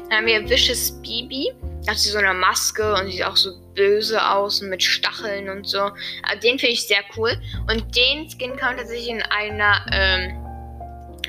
Dann 0.08 0.18
haben 0.18 0.26
wir 0.26 0.48
Vicious 0.48 1.00
Bibi. 1.02 1.52
Hat 1.88 1.98
sie 1.98 2.10
so 2.10 2.18
eine 2.18 2.34
Maske 2.34 2.94
und 2.94 3.10
sieht 3.10 3.24
auch 3.24 3.36
so 3.36 3.52
böse 3.74 4.20
aus 4.28 4.60
und 4.60 4.70
mit 4.70 4.82
Stacheln 4.82 5.48
und 5.48 5.68
so. 5.68 5.78
Also 5.78 6.40
den 6.42 6.58
finde 6.58 6.72
ich 6.72 6.86
sehr 6.86 7.02
cool. 7.16 7.40
Und 7.70 7.96
den 7.96 8.28
Skin 8.28 8.56
kann 8.56 8.70
man 8.70 8.78
tatsächlich 8.78 9.08
in 9.08 9.22
einer, 9.22 9.86
ähm, 9.92 10.45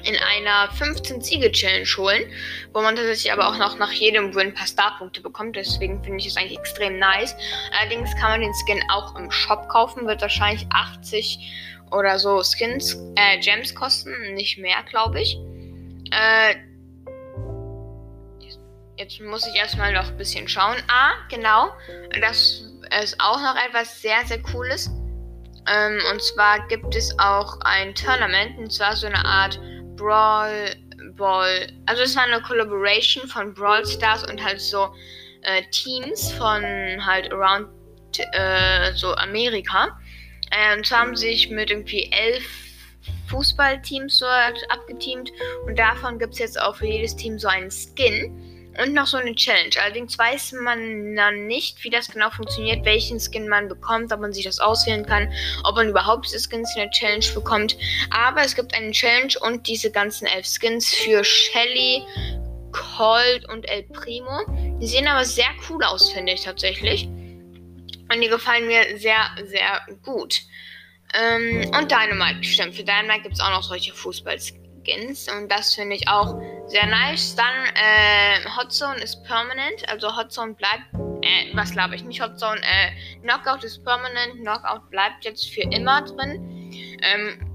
in 0.07 0.15
einer 0.15 0.71
15 0.71 1.21
Siege 1.21 1.51
Challenge 1.51 1.87
holen, 1.97 2.31
wo 2.73 2.81
man 2.81 2.95
tatsächlich 2.95 3.31
aber 3.31 3.49
auch 3.49 3.57
noch 3.57 3.77
nach 3.77 3.91
jedem 3.91 4.33
Win 4.33 4.47
ein 4.47 4.53
paar 4.53 4.67
Starpunkte 4.67 5.21
bekommt. 5.21 5.55
Deswegen 5.55 6.03
finde 6.03 6.19
ich 6.19 6.27
es 6.27 6.37
eigentlich 6.37 6.57
extrem 6.57 6.97
nice. 6.97 7.35
Allerdings 7.79 8.15
kann 8.15 8.31
man 8.31 8.41
den 8.41 8.53
Skin 8.53 8.81
auch 8.89 9.15
im 9.15 9.29
Shop 9.29 9.67
kaufen, 9.67 10.07
wird 10.07 10.21
wahrscheinlich 10.21 10.65
80 10.71 11.39
oder 11.91 12.19
so 12.19 12.41
Skins, 12.41 12.97
äh, 13.15 13.39
Gems 13.39 13.75
kosten, 13.75 14.33
nicht 14.33 14.57
mehr, 14.57 14.81
glaube 14.83 15.21
ich. 15.21 15.37
Äh, 16.11 16.55
jetzt 18.97 19.19
muss 19.21 19.45
ich 19.45 19.55
erstmal 19.55 19.93
noch 19.93 20.07
ein 20.07 20.17
bisschen 20.17 20.47
schauen. 20.47 20.77
Ah, 20.87 21.13
genau. 21.29 21.69
Das 22.21 22.63
ist 23.01 23.19
auch 23.19 23.39
noch 23.41 23.55
etwas 23.55 24.01
sehr, 24.01 24.25
sehr 24.25 24.41
cooles. 24.41 24.89
Ähm, 25.69 25.99
und 26.11 26.21
zwar 26.21 26.65
gibt 26.67 26.95
es 26.95 27.17
auch 27.19 27.59
ein 27.61 27.93
Tournament, 27.93 28.57
und 28.57 28.71
zwar 28.71 28.95
so 28.95 29.07
eine 29.07 29.23
Art 29.23 29.59
Brawl 29.97 30.69
Ball. 31.17 31.67
Also 31.85 32.03
es 32.03 32.15
war 32.15 32.23
eine 32.23 32.41
Collaboration 32.41 33.27
von 33.27 33.53
Brawl 33.53 33.85
Stars 33.85 34.23
und 34.29 34.43
halt 34.43 34.61
so 34.61 34.93
äh, 35.41 35.63
Teams 35.71 36.31
von 36.33 36.63
halt 37.05 37.31
around 37.31 37.67
äh, 38.33 38.93
so 38.93 39.13
Amerika. 39.15 39.99
Äh, 40.51 40.77
und 40.77 40.85
so 40.85 40.95
haben 40.95 41.15
sich 41.15 41.49
mit 41.49 41.69
irgendwie 41.69 42.09
elf 42.11 42.45
Fußballteams 43.29 44.19
so 44.19 44.25
abgeteamt 44.25 45.31
und 45.65 45.77
davon 45.77 46.17
gibt 46.19 46.33
es 46.33 46.39
jetzt 46.39 46.59
auch 46.59 46.75
für 46.75 46.87
jedes 46.87 47.15
Team 47.15 47.37
so 47.37 47.47
einen 47.47 47.69
Skin. 47.69 48.56
Und 48.81 48.93
noch 48.93 49.07
so 49.07 49.17
eine 49.17 49.33
Challenge. 49.33 49.71
Allerdings 49.83 50.17
weiß 50.17 50.53
man 50.53 51.15
dann 51.15 51.47
nicht, 51.47 51.83
wie 51.83 51.89
das 51.89 52.09
genau 52.09 52.29
funktioniert, 52.29 52.85
welchen 52.85 53.19
Skin 53.19 53.47
man 53.47 53.67
bekommt, 53.67 54.11
ob 54.13 54.19
man 54.19 54.33
sich 54.33 54.45
das 54.45 54.59
auswählen 54.59 55.05
kann, 55.05 55.31
ob 55.63 55.75
man 55.75 55.89
überhaupt 55.89 56.27
Skins 56.27 56.75
in 56.75 56.83
der 56.83 56.91
Challenge 56.91 57.25
bekommt. 57.33 57.75
Aber 58.11 58.41
es 58.43 58.55
gibt 58.55 58.73
eine 58.75 58.91
Challenge 58.91 59.33
und 59.41 59.67
diese 59.67 59.91
ganzen 59.91 60.27
elf 60.27 60.45
Skins 60.45 60.93
für 60.93 61.23
Shelly, 61.23 62.03
Colt 62.71 63.49
und 63.49 63.67
El 63.67 63.83
Primo. 63.83 64.41
Die 64.79 64.87
sehen 64.87 65.07
aber 65.07 65.25
sehr 65.25 65.49
cool 65.69 65.83
aus, 65.83 66.11
finde 66.11 66.33
ich 66.33 66.43
tatsächlich. 66.43 67.05
Und 67.05 68.21
die 68.21 68.29
gefallen 68.29 68.67
mir 68.67 68.97
sehr, 68.97 69.29
sehr 69.45 69.81
gut. 70.03 70.41
Ähm, 71.13 71.71
und 71.77 71.91
Dynamite, 71.91 72.43
stimmt. 72.43 72.75
Für 72.75 72.83
Dynamite 72.83 73.23
gibt 73.23 73.35
es 73.35 73.41
auch 73.41 73.49
noch 73.49 73.63
solche 73.63 73.93
Fußballskins. 73.93 74.66
Und 75.35 75.51
das 75.51 75.73
finde 75.75 75.95
ich 75.95 76.07
auch 76.07 76.39
sehr 76.67 76.85
nice. 76.85 77.35
Dann 77.35 77.45
äh, 77.75 78.49
Hotzone 78.57 79.01
ist 79.01 79.23
permanent. 79.23 79.87
Also 79.89 80.15
Hotzone 80.15 80.53
bleibt. 80.53 80.83
Äh, 81.21 81.55
was 81.55 81.71
glaube 81.71 81.95
ich? 81.95 82.03
Nicht 82.03 82.21
Hotzone. 82.21 82.61
Äh, 82.61 83.21
Knockout 83.21 83.63
ist 83.63 83.83
permanent. 83.83 84.35
Knockout 84.41 84.89
bleibt 84.89 85.25
jetzt 85.25 85.49
für 85.53 85.61
immer 85.61 86.01
drin. 86.03 86.71
Ähm, 87.01 87.47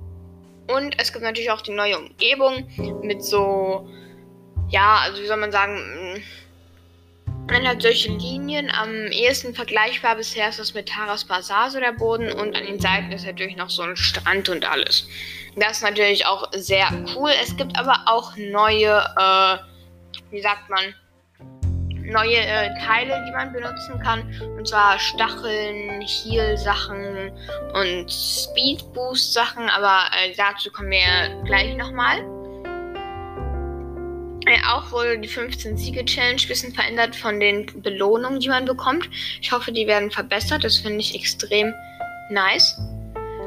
und 0.69 0.99
es 0.99 1.13
gibt 1.13 1.25
natürlich 1.25 1.51
auch 1.51 1.63
die 1.63 1.73
neue 1.73 1.99
Umgebung 1.99 2.69
mit 3.03 3.23
so. 3.25 3.89
Ja, 4.69 5.01
also 5.03 5.21
wie 5.21 5.27
soll 5.27 5.37
man 5.37 5.53
sagen 5.53 6.23
man 7.51 7.67
hat 7.67 7.83
solche 7.83 8.11
Linien. 8.13 8.71
Am 8.71 9.07
ehesten 9.07 9.55
vergleichbar 9.55 10.17
bisher 10.17 10.49
ist 10.49 10.59
das 10.59 10.75
mit 10.75 10.89
Taras 10.89 11.25
Bazaar 11.25 11.71
so 11.71 11.81
der 11.81 11.93
Boden 11.93 12.33
und 12.33 12.57
an 12.57 12.65
den 12.65 12.81
Seiten 12.81 13.13
ist 13.13 13.27
natürlich 13.27 13.57
noch 13.57 13.71
so 13.71 13.83
ein 13.83 13.97
Strand 13.97 14.49
und 14.49 14.65
alles. 14.65 15.09
Das 15.57 15.79
ist 15.79 15.83
natürlich 15.83 16.27
auch 16.27 16.51
sehr 16.53 16.89
cool. 17.15 17.31
Es 17.43 17.57
gibt 17.57 17.79
aber 17.79 17.97
auch 18.07 18.37
neue, 18.37 19.05
äh, 19.19 19.57
wie 20.31 20.41
sagt 20.41 20.71
man, 20.71 20.95
neue 22.05 22.39
äh, 22.39 22.71
Teile, 22.81 23.23
die 23.27 23.33
man 23.33 23.53
benutzen 23.53 23.99
kann. 24.01 24.21
Und 24.57 24.67
zwar 24.67 24.99
Stacheln, 24.99 26.01
Heal-Sachen 26.01 27.33
und 27.75 28.11
Speed-Boost-Sachen. 28.11 29.69
Aber 29.69 30.07
äh, 30.25 30.35
dazu 30.37 30.71
kommen 30.71 30.91
wir 30.91 31.43
gleich 31.45 31.77
nochmal. 31.77 32.42
Auch 34.69 34.91
wurde 34.93 35.19
die 35.19 35.29
15 35.29 35.77
Siege 35.77 36.05
Challenge 36.05 36.41
ein 36.41 36.49
bisschen 36.49 36.75
verändert 36.75 37.17
von 37.17 37.41
den 37.41 37.67
Belohnungen, 37.83 38.41
die 38.41 38.49
man 38.49 38.65
bekommt. 38.65 39.09
Ich 39.41 39.53
hoffe, 39.53 39.73
die 39.73 39.87
werden 39.87 40.11
verbessert. 40.11 40.65
Das 40.65 40.79
finde 40.79 41.01
ich 41.01 41.15
extrem 41.15 41.73
nice. 42.31 42.79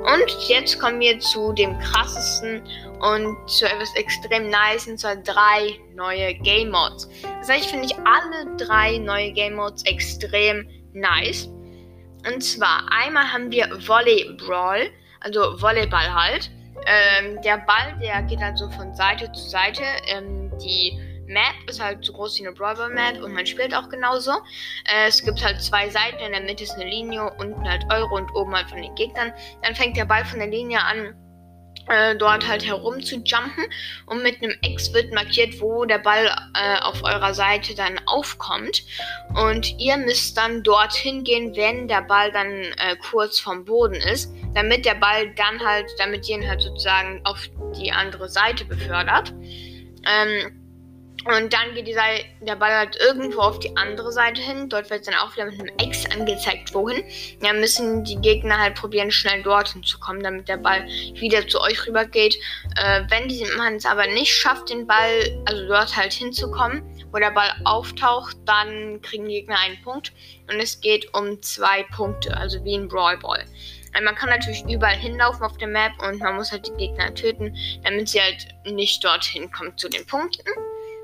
Und 0.05 0.47
jetzt 0.47 0.79
kommen 0.79 0.99
wir 0.99 1.19
zu 1.19 1.51
dem 1.53 1.77
krassesten 1.79 2.61
und 3.01 3.35
zu 3.49 3.65
etwas 3.65 3.93
extrem 3.95 4.49
nice, 4.49 4.87
und 4.87 4.99
zwar 4.99 5.15
drei 5.15 5.79
neue 5.95 6.35
Game 6.35 6.69
Modes. 6.69 7.09
Das 7.39 7.49
heißt, 7.49 7.71
finde 7.71 7.85
ich 7.87 7.95
alle 7.97 8.55
drei 8.57 8.99
neue 8.99 9.31
Game 9.31 9.55
Modes 9.55 9.83
extrem 9.85 10.67
nice. 10.93 11.49
Und 12.27 12.43
zwar 12.43 12.83
einmal 12.91 13.31
haben 13.31 13.51
wir 13.51 13.67
Volley 13.87 14.35
Brawl, 14.37 14.91
also 15.21 15.59
Volleyball 15.59 16.13
halt. 16.13 16.51
Ähm, 16.85 17.41
der 17.43 17.57
Ball, 17.57 17.97
der 17.99 18.21
geht 18.23 18.39
halt 18.39 18.57
so 18.57 18.69
von 18.69 18.93
Seite 18.93 19.31
zu 19.31 19.49
Seite. 19.49 19.83
Ähm, 20.07 20.44
die 20.63 20.99
Map 21.27 21.55
ist 21.67 21.81
halt 21.81 22.05
so 22.05 22.13
groß 22.13 22.37
wie 22.37 22.47
eine 22.47 22.55
Brawler 22.55 22.89
Map 22.89 23.21
und 23.23 23.33
man 23.33 23.45
spielt 23.45 23.73
auch 23.73 23.89
genauso. 23.89 24.31
Äh, 24.85 25.07
es 25.07 25.23
gibt 25.23 25.43
halt 25.43 25.61
zwei 25.61 25.89
Seiten, 25.89 26.19
in 26.19 26.31
der 26.31 26.41
Mitte 26.41 26.63
ist 26.63 26.75
eine 26.75 26.89
Linie, 26.89 27.31
unten 27.39 27.67
halt 27.67 27.83
Euro 27.91 28.15
und 28.15 28.29
oben 28.35 28.55
halt 28.55 28.69
von 28.69 28.81
den 28.81 28.93
Gegnern. 28.95 29.33
Dann 29.63 29.75
fängt 29.75 29.97
der 29.97 30.05
Ball 30.05 30.23
von 30.25 30.39
der 30.39 30.47
Linie 30.47 30.81
an, 30.81 31.15
äh, 31.87 32.15
dort 32.15 32.47
halt 32.47 32.65
herum 32.65 33.01
zu 33.01 33.17
jumpen 33.17 33.65
und 34.07 34.23
mit 34.23 34.41
einem 34.41 34.55
X 34.61 34.93
wird 34.93 35.13
markiert, 35.13 35.61
wo 35.61 35.85
der 35.85 35.99
Ball 35.99 36.25
äh, 36.25 36.81
auf 36.81 37.03
eurer 37.03 37.33
Seite 37.33 37.75
dann 37.75 37.99
aufkommt. 38.07 38.83
Und 39.35 39.79
ihr 39.79 39.97
müsst 39.97 40.37
dann 40.37 40.63
dorthin 40.63 41.23
gehen, 41.23 41.55
wenn 41.55 41.87
der 41.87 42.01
Ball 42.01 42.31
dann 42.31 42.49
äh, 42.49 42.95
kurz 43.11 43.39
vom 43.39 43.65
Boden 43.65 43.95
ist, 43.95 44.33
damit 44.53 44.85
der 44.85 44.95
Ball 44.95 45.33
dann 45.35 45.59
halt, 45.59 45.91
damit 45.99 46.27
ihr 46.27 46.37
ihn 46.37 46.47
halt 46.47 46.61
sozusagen 46.61 47.21
auf 47.23 47.49
die 47.77 47.91
andere 47.91 48.29
Seite 48.29 48.65
befördert. 48.65 49.33
Ähm, 50.05 50.61
und 51.25 51.51
dann 51.53 51.73
geht 51.73 51.87
die 51.87 51.93
Seite, 51.93 52.23
der 52.41 52.55
Ball 52.55 52.71
halt 52.71 52.97
irgendwo 52.97 53.39
auf 53.39 53.57
die 53.57 53.75
andere 53.75 54.11
Seite 54.11 54.41
hin. 54.41 54.69
Dort 54.69 54.91
wird 54.91 55.07
dann 55.07 55.15
auch 55.15 55.35
wieder 55.35 55.45
mit 55.45 55.59
einem 55.59 55.71
X 55.81 56.05
angezeigt, 56.11 56.71
wohin. 56.75 57.03
Dann 57.41 57.59
müssen 57.59 58.03
die 58.03 58.17
Gegner 58.17 58.59
halt 58.59 58.75
probieren, 58.75 59.09
schnell 59.09 59.41
dorthin 59.41 59.81
zu 59.81 59.99
kommen, 59.99 60.21
damit 60.21 60.47
der 60.47 60.57
Ball 60.57 60.85
wieder 61.15 61.47
zu 61.47 61.59
euch 61.61 61.87
rüber 61.87 62.05
geht. 62.05 62.35
Äh, 62.75 63.01
wenn 63.09 63.27
man 63.57 63.77
es 63.77 63.87
aber 63.87 64.05
nicht 64.05 64.35
schafft, 64.35 64.69
den 64.69 64.85
Ball, 64.85 65.43
also 65.45 65.67
dort 65.67 65.95
halt 65.95 66.13
hinzukommen, 66.13 66.83
wo 67.11 67.17
der 67.17 67.31
Ball 67.31 67.49
auftaucht, 67.63 68.37
dann 68.45 69.01
kriegen 69.01 69.27
die 69.27 69.35
Gegner 69.35 69.57
einen 69.57 69.81
Punkt. 69.81 70.13
Und 70.47 70.59
es 70.59 70.79
geht 70.79 71.11
um 71.15 71.41
zwei 71.41 71.83
Punkte, 71.95 72.37
also 72.37 72.63
wie 72.63 72.75
ein 72.75 72.87
Brawl 72.87 73.17
Ball. 73.17 73.43
Man 74.03 74.15
kann 74.15 74.29
natürlich 74.29 74.63
überall 74.69 74.95
hinlaufen 74.95 75.43
auf 75.43 75.57
der 75.57 75.67
Map 75.67 75.93
und 76.07 76.19
man 76.19 76.35
muss 76.35 76.51
halt 76.51 76.67
die 76.67 76.73
Gegner 76.73 77.13
töten, 77.13 77.55
damit 77.83 78.09
sie 78.09 78.21
halt 78.21 78.47
nicht 78.65 79.03
dorthin 79.03 79.51
kommen 79.51 79.77
zu 79.77 79.89
den 79.89 80.05
Punkten. 80.05 80.49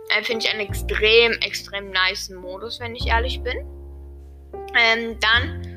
Äh, 0.10 0.24
Finde 0.24 0.46
ich 0.46 0.52
einen 0.52 0.68
extrem, 0.68 1.34
extrem 1.42 1.92
nice 1.92 2.30
Modus, 2.30 2.80
wenn 2.80 2.96
ich 2.96 3.08
ehrlich 3.08 3.42
bin. 3.42 3.66
Ähm, 4.76 5.20
dann 5.20 5.72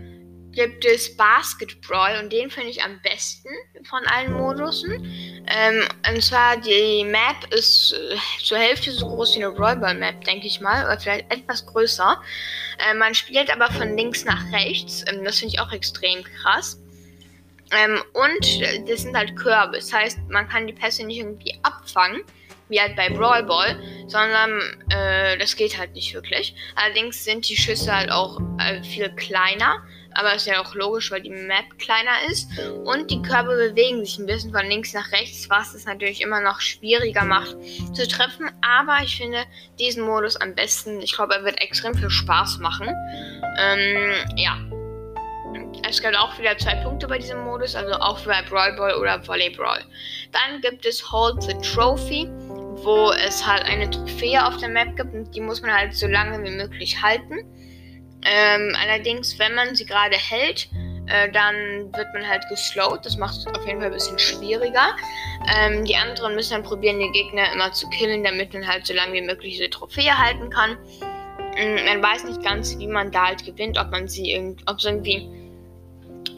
gibt 0.55 0.85
es 0.85 1.17
Basketball 1.17 2.23
und 2.23 2.33
den 2.33 2.51
finde 2.51 2.71
ich 2.71 2.83
am 2.83 3.01
besten 3.03 3.49
von 3.85 4.05
allen 4.07 4.33
Modusen. 4.33 5.45
Ähm, 5.47 5.83
und 6.09 6.23
zwar 6.23 6.57
die 6.57 7.05
Map 7.05 7.53
ist 7.53 7.93
äh, 7.93 8.17
zur 8.43 8.59
Hälfte 8.59 8.93
so 8.93 9.07
groß 9.07 9.37
wie 9.37 9.45
eine 9.45 9.49
Rollball 9.49 9.95
Map, 9.95 10.25
denke 10.25 10.47
ich 10.47 10.61
mal, 10.61 10.85
oder 10.85 10.99
vielleicht 10.99 11.33
etwas 11.33 11.67
größer. 11.67 12.21
Äh, 12.79 12.95
man 12.95 13.15
spielt 13.15 13.51
aber 13.51 13.71
von 13.73 13.97
links 13.97 14.25
nach 14.25 14.53
rechts. 14.53 15.05
Ähm, 15.09 15.25
das 15.25 15.41
finde 15.41 15.55
ich 15.55 15.61
auch 15.61 15.73
extrem 15.73 16.23
krass. 16.23 16.81
Ähm, 17.77 18.03
und 18.13 18.89
das 18.89 19.03
sind 19.03 19.17
halt 19.17 19.37
Körbe. 19.37 19.77
Das 19.77 19.93
heißt, 19.93 20.19
man 20.29 20.49
kann 20.49 20.67
die 20.67 20.73
Pässe 20.73 21.05
nicht 21.05 21.19
irgendwie 21.19 21.59
abfangen, 21.63 22.23
wie 22.69 22.81
halt 22.81 22.97
bei 22.97 23.11
Brawl 23.11 23.43
Ball, 23.43 23.81
sondern 24.07 24.61
äh, 24.91 25.37
das 25.39 25.57
geht 25.57 25.79
halt 25.79 25.93
nicht 25.93 26.15
wirklich. 26.15 26.55
Allerdings 26.77 27.25
sind 27.25 27.49
die 27.49 27.57
Schüsse 27.57 27.95
halt 27.95 28.11
auch 28.11 28.41
äh, 28.59 28.83
viel 28.83 29.11
kleiner. 29.11 29.83
Aber 30.17 30.35
ist 30.35 30.47
ja 30.47 30.63
auch 30.63 30.75
logisch, 30.77 31.11
weil 31.11 31.23
die 31.23 31.31
Map 31.31 31.77
kleiner 31.79 32.31
ist. 32.31 32.49
Und 32.85 33.11
die 33.11 33.21
Körbe 33.23 33.57
bewegen 33.57 34.05
sich 34.05 34.17
ein 34.19 34.27
bisschen 34.27 34.53
von 34.53 34.65
links 34.67 34.95
nach 34.95 35.11
rechts, 35.11 35.51
was 35.51 35.75
es 35.75 35.87
natürlich 35.87 36.21
immer 36.21 36.41
noch 36.41 36.61
schwieriger 36.61 37.25
macht 37.25 37.57
zu 37.93 38.07
treffen. 38.07 38.49
Aber 38.63 38.99
ich 39.03 39.17
finde 39.17 39.45
diesen 39.79 40.05
Modus 40.05 40.37
am 40.37 40.55
besten. 40.55 41.01
Ich 41.01 41.17
glaube, 41.17 41.35
er 41.35 41.45
wird 41.45 41.61
extrem 41.61 41.95
viel 41.95 42.11
Spaß 42.11 42.59
machen. 42.59 42.89
Ähm, 43.59 44.15
ja, 44.37 44.57
es 45.89 46.01
gibt 46.01 46.17
auch 46.17 46.39
wieder 46.39 46.57
zwei 46.59 46.75
Punkte 46.77 47.07
bei 47.07 47.19
diesem 47.19 47.45
Modus, 47.45 47.75
also 47.75 47.95
auch 47.95 48.21
bei 48.25 48.43
Brawl 48.43 48.75
Ball 48.77 48.95
oder 48.95 49.27
Volley 49.27 49.51
Brawl. 49.51 49.85
Dann 50.33 50.61
gibt 50.61 50.87
es 50.87 51.13
Hold 51.13 51.43
the 51.43 51.55
Trophy, 51.55 52.29
wo 52.83 53.13
es 53.13 53.47
halt 53.47 53.65
eine 53.65 53.89
Trophäe 53.91 54.45
auf 54.45 54.57
der 54.57 54.69
Map 54.69 54.97
gibt 54.97 55.15
und 55.15 55.35
die 55.35 55.41
muss 55.41 55.63
man 55.63 55.73
halt 55.73 55.95
so 55.95 56.07
lange 56.07 56.43
wie 56.43 56.51
möglich 56.51 57.01
halten. 57.03 57.39
Ähm, 58.27 58.75
allerdings, 58.83 59.39
wenn 59.39 59.55
man 59.55 59.75
sie 59.75 59.85
gerade 59.85 60.17
hält, 60.17 60.69
äh, 61.07 61.31
dann 61.31 61.93
wird 61.95 62.15
man 62.15 62.27
halt 62.27 62.43
geslowt. 62.49 63.05
Das 63.05 63.17
macht 63.19 63.37
es 63.37 63.47
auf 63.47 63.67
jeden 63.67 63.79
Fall 63.79 63.89
ein 63.89 63.95
bisschen 63.95 64.19
schwieriger. 64.19 64.97
Ähm, 65.55 65.85
die 65.85 65.97
anderen 65.97 66.35
müssen 66.35 66.55
dann 66.55 66.63
probieren, 66.63 66.99
die 66.99 67.13
Gegner 67.13 67.53
immer 67.53 67.73
zu 67.73 67.89
killen, 67.91 68.25
damit 68.25 68.55
man 68.55 68.67
halt 68.67 68.87
so 68.87 68.95
lange 68.95 69.13
wie 69.13 69.23
möglich 69.23 69.59
diese 69.59 69.69
Trophäe 69.69 70.17
halten 70.17 70.49
kann. 70.49 70.79
Ähm, 71.57 71.85
man 71.85 72.03
weiß 72.03 72.25
nicht 72.25 72.43
ganz, 72.43 72.79
wie 72.79 72.87
man 72.87 73.11
da 73.11 73.27
halt 73.27 73.45
gewinnt, 73.45 73.79
ob 73.79 73.91
man 73.91 74.09
sie 74.09 74.33
irgend, 74.33 74.63
ob 74.67 74.79
es 74.79 74.85
irgendwie 74.87 75.44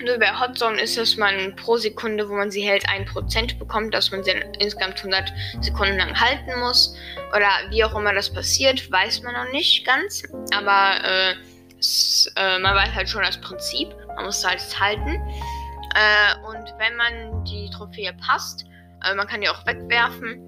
nur 0.03 0.19
bei 0.19 0.33
Hotzone 0.39 0.81
ist 0.81 0.99
es, 0.99 1.17
man 1.17 1.55
pro 1.57 1.77
Sekunde, 1.77 2.29
wo 2.29 2.35
man 2.35 2.51
sie 2.51 2.63
hält, 2.63 2.89
1% 2.89 3.59
bekommt, 3.59 3.95
dass 3.95 4.11
man 4.11 4.23
sie 4.23 4.33
insgesamt 4.59 4.99
100 4.99 5.33
Sekunden 5.61 5.97
lang 5.97 6.19
halten 6.19 6.59
muss. 6.61 6.97
Oder 7.35 7.49
wie 7.71 7.85
auch 7.85 7.95
immer 7.95 8.13
das 8.13 8.33
passiert, 8.33 8.91
weiß 8.91 9.23
man 9.23 9.35
noch 9.35 9.53
nicht 9.53 9.87
ganz. 9.87 10.23
Aber 10.55 11.05
äh, 11.05 11.35
es, 11.79 12.33
äh, 12.37 12.59
man 12.59 12.75
weiß 12.75 12.95
halt 12.95 13.09
schon 13.09 13.23
das 13.23 13.41
Prinzip. 13.41 13.89
Man 14.17 14.27
muss 14.27 14.45
halt 14.47 14.61
halten. 14.79 15.21
Äh, 15.95 16.47
und 16.47 16.73
wenn 16.79 16.97
man 16.97 17.45
die 17.45 17.71
Trophäe 17.71 18.13
passt, 18.27 18.65
äh, 19.05 19.15
man 19.15 19.27
kann 19.27 19.41
die 19.41 19.49
auch 19.49 19.67
wegwerfen. 19.67 20.43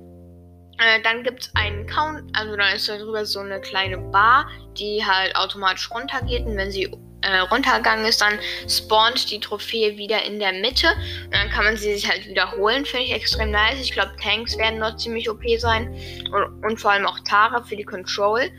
Äh, 0.79 1.03
dann 1.03 1.25
gibt 1.25 1.43
es 1.43 1.51
einen 1.55 1.87
Count, 1.87 2.37
also 2.37 2.57
dann 2.57 2.75
ist 2.75 2.89
darüber 2.89 3.25
so 3.27 3.41
eine 3.41 3.61
kleine 3.61 3.99
Bar, 3.99 4.49
die 4.79 5.05
halt 5.05 5.35
automatisch 5.37 5.91
runtergeht. 5.91 6.47
Und 6.47 6.57
wenn 6.57 6.71
sie 6.71 6.89
äh, 7.23 7.39
runtergegangen 7.39 8.05
ist, 8.05 8.21
dann 8.21 8.39
spawnt 8.69 9.31
die 9.31 9.41
Trophäe 9.41 9.97
wieder 9.97 10.23
in 10.25 10.39
der 10.39 10.53
Mitte. 10.53 10.89
Und 11.25 11.35
dann 11.35 11.51
kann 11.51 11.65
man 11.65 11.77
sie 11.77 11.95
sich 11.95 12.09
halt 12.09 12.27
wiederholen. 12.27 12.85
Finde 12.85 13.07
ich 13.07 13.13
extrem 13.13 13.51
nice. 13.51 13.81
Ich 13.81 13.93
glaube, 13.93 14.13
Tanks 14.23 14.57
werden 14.59 14.81
dort 14.81 15.01
ziemlich 15.01 15.29
OP 15.29 15.43
sein. 15.59 15.89
Und, 16.33 16.65
und, 16.65 16.81
vor 16.81 16.93
allem 16.93 17.07
auch 17.07 17.19
Tara 17.21 17.63
für 17.63 17.77
die 17.77 17.85
Control. 17.85 18.51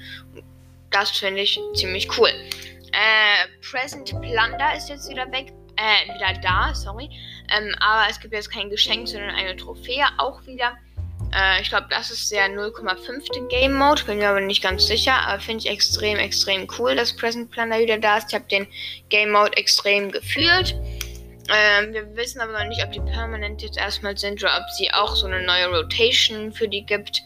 Das 0.92 1.12
finde 1.12 1.42
ich 1.42 1.60
ziemlich 1.76 2.10
cool. 2.18 2.30
Äh, 2.30 3.48
Present 3.62 4.10
Plunder 4.10 4.76
ist 4.76 4.90
jetzt 4.90 5.10
wieder 5.10 5.32
weg. 5.32 5.54
Äh, 5.78 6.14
wieder 6.14 6.40
da, 6.42 6.74
sorry. 6.74 7.10
Ähm, 7.56 7.74
aber 7.80 8.10
es 8.10 8.20
gibt 8.20 8.34
jetzt 8.34 8.52
kein 8.52 8.70
Geschenk, 8.70 9.08
sondern 9.08 9.30
eine 9.30 9.56
Trophäe 9.56 10.06
auch 10.18 10.46
wieder. 10.46 10.74
Äh, 11.34 11.62
ich 11.62 11.70
glaube, 11.70 11.88
das 11.90 12.12
ist 12.12 12.32
der 12.32 12.48
0,5. 12.48 13.48
Game 13.50 13.74
Mode. 13.74 14.04
Bin 14.06 14.18
mir 14.18 14.30
aber 14.30 14.42
nicht 14.42 14.64
ganz 14.64 14.88
sicher. 14.88 15.14
Aber 15.28 15.40
finde 15.40 15.66
ich 15.66 15.72
extrem, 15.72 16.18
extrem 16.18 16.68
cool, 16.78 16.96
dass 16.96 17.16
Present 17.16 17.52
Planner 17.52 17.80
wieder 17.80 17.98
da 17.98 18.18
ist. 18.18 18.30
Ich 18.30 18.36
habe 18.36 18.46
den 18.50 18.68
Game 19.10 19.32
Mode 19.32 19.56
extrem 19.58 20.12
gefühlt. 20.12 20.76
Ähm, 21.52 21.94
wir 21.94 22.16
wissen 22.16 22.42
aber 22.42 22.54
noch 22.54 22.68
nicht, 22.68 22.84
ob 22.84 22.92
die 22.92 23.00
permanent 23.00 23.62
jetzt 23.62 23.78
erstmal 23.78 24.18
sind 24.18 24.42
oder 24.44 24.58
ob 24.60 24.70
sie 24.78 24.92
auch 24.94 25.16
so 25.16 25.26
eine 25.26 25.42
neue 25.42 25.68
Rotation 25.68 26.52
für 26.52 26.68
die 26.68 26.86
gibt. 26.86 27.22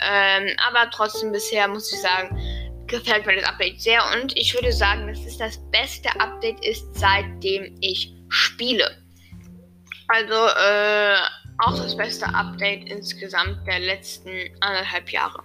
Ähm, 0.00 0.48
aber 0.68 0.90
trotzdem 0.90 1.32
bisher 1.32 1.66
muss 1.66 1.92
ich 1.92 2.00
sagen, 2.00 2.38
gefällt 2.86 3.26
mir 3.26 3.36
das 3.36 3.46
Update 3.46 3.80
sehr 3.80 4.00
und 4.12 4.36
ich 4.36 4.54
würde 4.54 4.72
sagen, 4.72 5.08
dass 5.08 5.24
es 5.24 5.38
das 5.38 5.58
beste 5.70 6.08
Update 6.20 6.64
ist, 6.64 6.84
seitdem 6.94 7.76
ich 7.80 8.12
spiele. 8.28 8.96
Also, 10.08 10.34
äh, 10.34 11.16
auch 11.58 11.76
das 11.76 11.96
beste 11.96 12.26
Update 12.26 12.88
insgesamt 12.90 13.66
der 13.66 13.78
letzten 13.78 14.30
anderthalb 14.60 15.10
Jahre. 15.10 15.42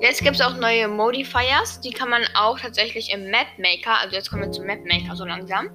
Jetzt 0.00 0.22
gibt 0.22 0.36
es 0.36 0.42
auch 0.42 0.54
neue 0.54 0.86
Modifiers, 0.86 1.80
die 1.80 1.90
kann 1.90 2.08
man 2.08 2.22
auch 2.34 2.58
tatsächlich 2.60 3.12
im 3.12 3.30
Map 3.30 3.48
Maker, 3.58 3.98
also 3.98 4.14
jetzt 4.14 4.30
kommen 4.30 4.42
wir 4.42 4.52
zum 4.52 4.66
Map 4.66 4.84
Maker 4.84 5.16
so 5.16 5.24
langsam, 5.24 5.70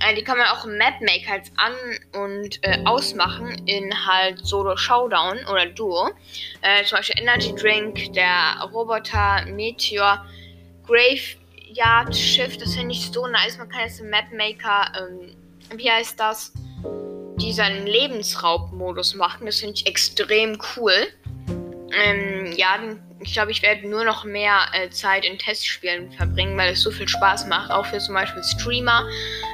äh, 0.00 0.14
die 0.14 0.24
kann 0.24 0.38
man 0.38 0.48
auch 0.48 0.64
im 0.64 0.76
Map 0.76 1.00
Maker 1.00 1.36
jetzt 1.36 1.52
an- 1.56 2.20
und 2.20 2.58
äh, 2.62 2.82
ausmachen 2.84 3.50
in 3.66 3.94
halt 4.06 4.44
Solo 4.44 4.76
Showdown 4.76 5.38
oder 5.50 5.66
Duo. 5.66 6.10
Äh, 6.62 6.84
zum 6.84 6.98
Beispiel 6.98 7.22
Energy 7.22 7.54
Drink, 7.54 8.12
der 8.14 8.68
Roboter, 8.72 9.44
Meteor, 9.46 10.26
Graveyard 10.84 12.16
Shift, 12.16 12.60
das 12.60 12.74
finde 12.74 12.94
ich 12.94 13.12
so 13.12 13.26
nice. 13.28 13.58
Man 13.58 13.68
kann 13.68 13.82
jetzt 13.82 14.00
im 14.00 14.10
Map 14.10 14.32
Maker, 14.32 14.92
ähm, 14.98 15.36
wie 15.76 15.90
heißt 15.90 16.18
das, 16.18 16.52
diesen 17.42 17.86
Lebensraubmodus 17.86 19.14
machen. 19.14 19.46
Das 19.46 19.58
finde 19.58 19.74
ich 19.74 19.86
extrem 19.86 20.58
cool. 20.76 20.92
Ähm, 21.92 22.52
ja, 22.56 22.78
ich 23.20 23.34
glaube, 23.34 23.50
ich 23.50 23.62
werde 23.62 23.86
nur 23.88 24.04
noch 24.04 24.24
mehr 24.24 24.60
äh, 24.72 24.88
Zeit 24.90 25.24
in 25.24 25.38
Testspielen 25.38 26.12
verbringen, 26.12 26.56
weil 26.56 26.72
es 26.72 26.82
so 26.82 26.90
viel 26.90 27.08
Spaß 27.08 27.46
macht. 27.46 27.70
Auch 27.70 27.86
für 27.86 27.98
zum 27.98 28.14
Beispiel 28.14 28.42
Streamer. 28.42 29.06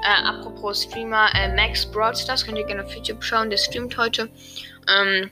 Äh, 0.04 0.26
apropos 0.26 0.84
Streamer, 0.84 1.28
äh, 1.34 1.54
Max 1.54 1.86
Broadstars, 1.86 2.44
könnt 2.44 2.58
ihr 2.58 2.64
gerne 2.64 2.84
auf 2.84 2.94
YouTube 2.94 3.22
schauen, 3.24 3.50
der 3.50 3.56
streamt 3.56 3.96
heute. 3.96 4.30
Ähm, 4.88 5.30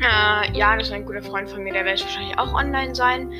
äh, 0.00 0.56
ja, 0.56 0.76
das 0.76 0.88
ist 0.88 0.94
ein 0.94 1.04
guter 1.04 1.22
Freund 1.22 1.50
von 1.50 1.62
mir, 1.62 1.72
der 1.72 1.84
wird 1.84 2.00
wahrscheinlich 2.02 2.38
auch 2.38 2.54
online 2.54 2.94
sein. 2.94 3.30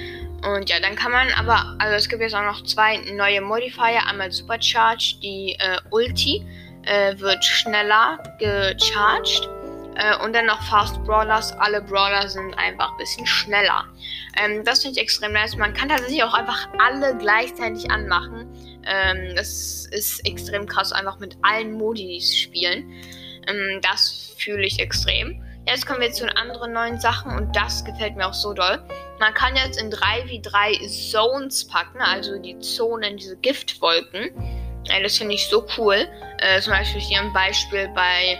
Und 0.42 0.68
ja, 0.70 0.80
dann 0.80 0.94
kann 0.94 1.12
man 1.12 1.28
aber, 1.32 1.76
also 1.78 1.96
es 1.96 2.08
gibt 2.08 2.22
jetzt 2.22 2.34
auch 2.34 2.42
noch 2.42 2.62
zwei 2.64 2.98
neue 3.12 3.40
Modifier. 3.40 4.06
Einmal 4.06 4.30
Supercharge, 4.30 5.16
die 5.22 5.56
äh, 5.58 5.78
Ulti 5.90 6.46
äh, 6.84 7.18
wird 7.18 7.44
schneller 7.44 8.18
gecharged. 8.38 9.48
Äh, 9.96 10.16
und 10.24 10.32
dann 10.34 10.46
noch 10.46 10.62
Fast 10.62 11.02
Brawlers. 11.04 11.52
Alle 11.58 11.82
Brawler 11.82 12.28
sind 12.28 12.54
einfach 12.54 12.92
ein 12.92 12.98
bisschen 12.98 13.26
schneller. 13.26 13.84
Ähm, 14.38 14.64
das 14.64 14.82
finde 14.82 14.98
ich 14.98 15.02
extrem 15.02 15.32
nice. 15.32 15.56
Man 15.56 15.74
kann 15.74 15.88
tatsächlich 15.88 16.22
auch 16.22 16.34
einfach 16.34 16.68
alle 16.78 17.16
gleichzeitig 17.18 17.90
anmachen. 17.90 18.46
Ähm, 18.86 19.34
das 19.36 19.86
ist 19.90 20.26
extrem 20.26 20.66
krass, 20.66 20.92
einfach 20.92 21.18
mit 21.18 21.36
allen 21.42 21.72
Modis 21.72 22.34
spielen. 22.34 22.90
Ähm, 23.46 23.80
das 23.82 24.34
fühle 24.38 24.64
ich 24.64 24.78
extrem. 24.78 25.42
Jetzt 25.66 25.86
kommen 25.86 26.00
wir 26.00 26.10
zu 26.10 26.24
anderen 26.36 26.72
neuen 26.72 26.98
Sachen 26.98 27.36
und 27.36 27.54
das 27.54 27.84
gefällt 27.84 28.16
mir 28.16 28.26
auch 28.26 28.34
so 28.34 28.54
doll. 28.54 28.82
Man 29.18 29.34
kann 29.34 29.54
jetzt 29.54 29.80
in 29.80 29.92
3v3 29.92 31.10
Zones 31.10 31.66
packen, 31.66 32.00
also 32.00 32.38
die 32.38 32.58
Zonen, 32.60 33.18
diese 33.18 33.36
Giftwolken. 33.36 34.30
Das 35.02 35.18
finde 35.18 35.34
ich 35.34 35.48
so 35.48 35.66
cool. 35.78 36.06
Äh, 36.38 36.60
zum 36.60 36.72
Beispiel 36.72 37.00
hier 37.00 37.20
ein 37.20 37.32
Beispiel 37.32 37.88
bei 37.94 38.38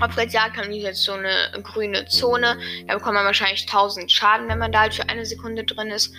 Hopfgeldjagd 0.00 0.56
haben 0.56 0.70
die 0.70 0.80
jetzt 0.80 1.04
so 1.04 1.12
eine 1.12 1.50
grüne 1.62 2.06
Zone. 2.06 2.58
Da 2.86 2.94
bekommt 2.94 3.14
man 3.14 3.24
wahrscheinlich 3.24 3.62
1000 3.62 4.10
Schaden, 4.10 4.48
wenn 4.48 4.58
man 4.58 4.72
da 4.72 4.80
halt 4.80 4.94
für 4.94 5.08
eine 5.08 5.24
Sekunde 5.24 5.64
drin 5.64 5.90
ist. 5.90 6.12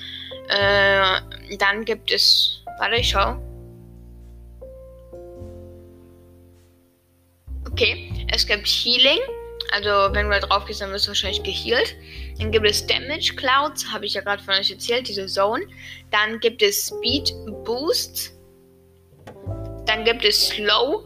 Äh, 0.48 1.58
dann 1.58 1.84
gibt 1.86 2.12
es. 2.12 2.62
Warte, 2.80 2.96
ich 2.96 3.10
schau. 3.10 3.38
Okay, 7.70 8.26
es 8.32 8.48
gibt 8.48 8.68
Healing. 8.68 9.20
Also, 9.72 10.14
wenn 10.14 10.30
du 10.30 10.40
da 10.40 10.48
drauf 10.48 10.66
gehst, 10.66 10.82
dann 10.82 10.92
wirst 10.92 11.08
du 11.08 11.10
wahrscheinlich 11.10 11.44
geheilt. 11.44 11.96
Dann 12.38 12.52
gibt 12.52 12.66
es 12.66 12.86
Damage 12.86 13.34
Clouds, 13.36 13.92
habe 13.92 14.06
ich 14.06 14.14
ja 14.14 14.22
gerade 14.22 14.42
von 14.44 14.54
euch 14.54 14.72
erzählt, 14.72 15.08
diese 15.08 15.26
Zone. 15.26 15.66
Dann 16.12 16.40
gibt 16.40 16.62
es 16.62 16.88
Speed 16.88 17.34
Boosts. 17.66 18.35
Dann 19.86 20.04
gibt 20.04 20.26
es 20.26 20.50
Slow. 20.50 21.06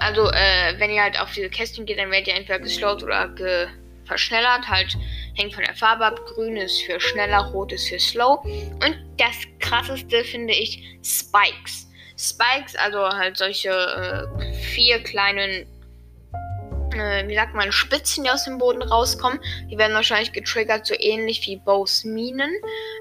Also, 0.00 0.28
äh, 0.30 0.74
wenn 0.78 0.90
ihr 0.90 1.02
halt 1.02 1.20
auf 1.20 1.32
diese 1.32 1.48
Kästchen 1.48 1.86
geht, 1.86 1.98
dann 1.98 2.10
werdet 2.10 2.28
ihr 2.28 2.34
entweder 2.34 2.58
geslowt 2.58 3.02
oder 3.02 3.28
ge 3.28 3.68
verschnellert. 4.06 4.68
Halt 4.68 4.96
hängt 5.34 5.54
von 5.54 5.64
der 5.64 5.74
Farbe 5.74 6.04
ab. 6.06 6.20
Grün 6.26 6.56
ist 6.56 6.82
für 6.82 7.00
schneller, 7.00 7.38
rot 7.52 7.72
ist 7.72 7.88
für 7.88 7.98
slow. 7.98 8.40
Und 8.44 8.98
das 9.16 9.34
krasseste 9.60 10.24
finde 10.24 10.52
ich 10.52 10.82
Spikes. 11.02 11.88
Spikes, 12.16 12.76
also 12.76 13.08
halt 13.08 13.36
solche 13.36 13.70
äh, 13.70 14.52
vier 14.54 15.02
kleinen, 15.02 15.66
äh, 16.92 17.26
wie 17.26 17.34
sagt 17.34 17.54
man, 17.54 17.72
Spitzen, 17.72 18.24
die 18.24 18.30
aus 18.30 18.44
dem 18.44 18.58
Boden 18.58 18.82
rauskommen. 18.82 19.40
Die 19.70 19.78
werden 19.78 19.94
wahrscheinlich 19.94 20.32
getriggert, 20.32 20.86
so 20.86 20.94
ähnlich 20.98 21.44
wie 21.46 21.56
Bows 21.56 22.04
Minen. 22.04 22.52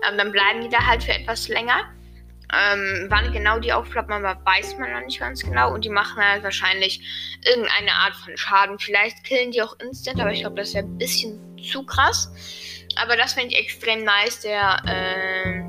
Ähm, 0.07 0.17
dann 0.17 0.31
bleiben 0.31 0.61
die 0.61 0.69
da 0.69 0.85
halt 0.85 1.03
für 1.03 1.13
etwas 1.13 1.47
länger. 1.47 1.91
Ähm, 2.53 3.07
wann 3.09 3.31
genau 3.31 3.59
die 3.59 3.73
aufklappen, 3.73 4.13
aber 4.13 4.39
weiß 4.45 4.77
man 4.77 4.91
noch 4.91 5.05
nicht 5.05 5.19
ganz 5.19 5.43
genau. 5.43 5.73
Und 5.73 5.85
die 5.85 5.89
machen 5.89 6.23
halt 6.23 6.43
wahrscheinlich 6.43 7.01
irgendeine 7.45 7.91
Art 7.93 8.15
von 8.15 8.37
Schaden. 8.37 8.77
Vielleicht 8.77 9.23
killen 9.23 9.51
die 9.51 9.61
auch 9.61 9.75
instant, 9.79 10.19
aber 10.19 10.31
ich 10.31 10.41
glaube, 10.41 10.57
das 10.57 10.73
wäre 10.73 10.85
ein 10.85 10.97
bisschen 10.97 11.39
zu 11.57 11.83
krass. 11.85 12.31
Aber 12.95 13.17
das 13.17 13.33
finde 13.33 13.55
ich 13.55 13.59
extrem 13.59 14.03
nice. 14.03 14.41
Der 14.41 14.81
äh, 14.85 15.63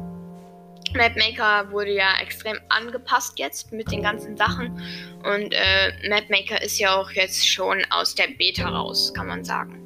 Mapmaker 0.97 1.70
wurde 1.70 1.92
ja 1.92 2.18
extrem 2.20 2.59
angepasst 2.68 3.38
jetzt 3.38 3.73
mit 3.73 3.90
den 3.90 4.03
ganzen 4.03 4.37
Sachen. 4.37 4.81
Und 5.25 5.53
äh, 5.53 6.09
Mapmaker 6.09 6.61
ist 6.61 6.79
ja 6.79 6.94
auch 6.94 7.11
jetzt 7.12 7.49
schon 7.49 7.83
aus 7.90 8.14
der 8.14 8.29
Beta 8.29 8.68
raus, 8.68 9.12
kann 9.14 9.27
man 9.27 9.44
sagen. 9.44 9.84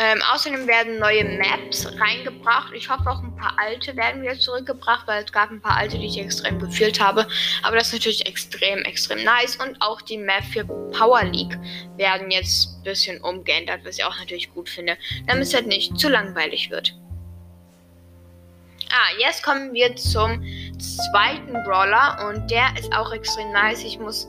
Ähm, 0.00 0.22
außerdem 0.32 0.68
werden 0.68 1.00
neue 1.00 1.24
Maps 1.24 1.88
reingebracht. 1.98 2.72
Ich 2.72 2.88
hoffe 2.88 3.10
auch 3.10 3.20
ein 3.20 3.34
paar 3.34 3.58
alte 3.58 3.96
werden 3.96 4.22
wieder 4.22 4.38
zurückgebracht, 4.38 5.08
weil 5.08 5.24
es 5.24 5.32
gab 5.32 5.50
ein 5.50 5.60
paar 5.60 5.76
alte, 5.76 5.98
die 5.98 6.06
ich 6.06 6.20
extrem 6.20 6.60
gefühlt 6.60 7.00
habe. 7.00 7.26
Aber 7.64 7.74
das 7.74 7.88
ist 7.88 7.94
natürlich 7.94 8.24
extrem, 8.24 8.78
extrem 8.84 9.24
nice. 9.24 9.56
Und 9.56 9.76
auch 9.82 10.00
die 10.00 10.18
Map 10.18 10.44
für 10.44 10.64
Power 10.64 11.24
League 11.24 11.58
werden 11.96 12.30
jetzt 12.30 12.76
ein 12.76 12.84
bisschen 12.84 13.20
umgeändert, 13.22 13.80
was 13.84 13.98
ich 13.98 14.04
auch 14.04 14.16
natürlich 14.16 14.54
gut 14.54 14.68
finde, 14.68 14.96
damit 15.26 15.42
es 15.42 15.54
halt 15.54 15.66
nicht 15.66 15.98
zu 15.98 16.08
langweilig 16.08 16.70
wird. 16.70 16.94
Ah, 18.90 19.18
jetzt 19.18 19.42
kommen 19.42 19.72
wir 19.74 19.96
zum 19.96 20.44
zweiten 20.78 21.54
Brawler 21.64 22.24
und 22.28 22.48
der 22.52 22.68
ist 22.78 22.92
auch 22.92 23.12
extrem 23.12 23.50
nice. 23.50 23.82
Ich 23.82 23.98
muss 23.98 24.28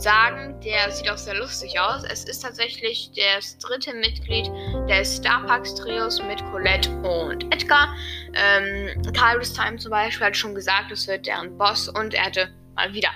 sagen, 0.00 0.58
der 0.60 0.90
sieht 0.90 1.10
auch 1.10 1.18
sehr 1.18 1.34
lustig 1.34 1.78
aus. 1.78 2.02
Es 2.04 2.24
ist 2.24 2.40
tatsächlich 2.40 3.10
das 3.14 3.58
dritte 3.58 3.92
Mitglied 3.94 4.50
des 4.88 5.16
Starparks 5.16 5.74
Trios 5.74 6.22
mit 6.22 6.42
Colette 6.50 6.90
und 7.02 7.44
Edgar. 7.52 7.94
Ähm, 8.34 9.02
Kyrus 9.12 9.52
Time 9.52 9.76
zum 9.76 9.90
Beispiel 9.90 10.26
hat 10.26 10.36
schon 10.36 10.54
gesagt, 10.54 10.90
es 10.90 11.06
wird 11.06 11.26
deren 11.26 11.56
Boss 11.58 11.88
und 11.88 12.14
er 12.14 12.26
hatte 12.26 12.50
mal 12.74 12.92
wieder 12.92 13.10